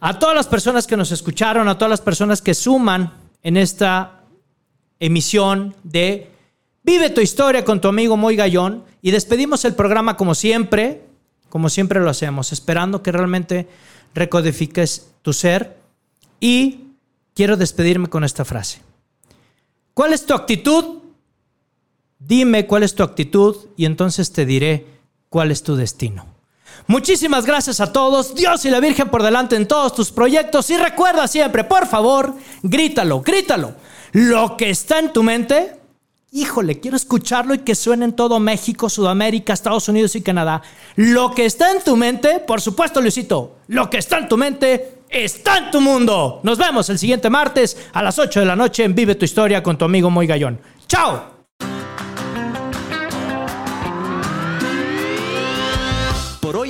[0.00, 4.20] A todas las personas que nos escucharon, a todas las personas que suman en esta
[4.98, 6.30] emisión de
[6.82, 11.02] Vive tu historia con tu amigo Moy Gallón y despedimos el programa como siempre,
[11.48, 13.68] como siempre lo hacemos, esperando que realmente
[14.14, 15.76] recodifiques tu ser
[16.40, 16.86] y
[17.34, 18.80] quiero despedirme con esta frase.
[19.92, 21.00] ¿Cuál es tu actitud?
[22.18, 24.86] Dime cuál es tu actitud y entonces te diré
[25.28, 26.26] cuál es tu destino.
[26.86, 30.76] Muchísimas gracias a todos, Dios y la Virgen por delante en todos tus proyectos y
[30.76, 33.74] recuerda siempre, por favor, grítalo, grítalo.
[34.12, 35.79] Lo que está en tu mente,
[36.32, 40.62] híjole, quiero escucharlo y que suene en todo México, Sudamérica, Estados Unidos y Canadá.
[40.96, 45.00] Lo que está en tu mente, por supuesto, Luisito, lo que está en tu mente
[45.08, 46.40] está en tu mundo.
[46.42, 49.62] Nos vemos el siguiente martes a las 8 de la noche en Vive tu Historia
[49.62, 50.60] con tu amigo Moy Gallón.
[50.86, 51.39] ¡Chao!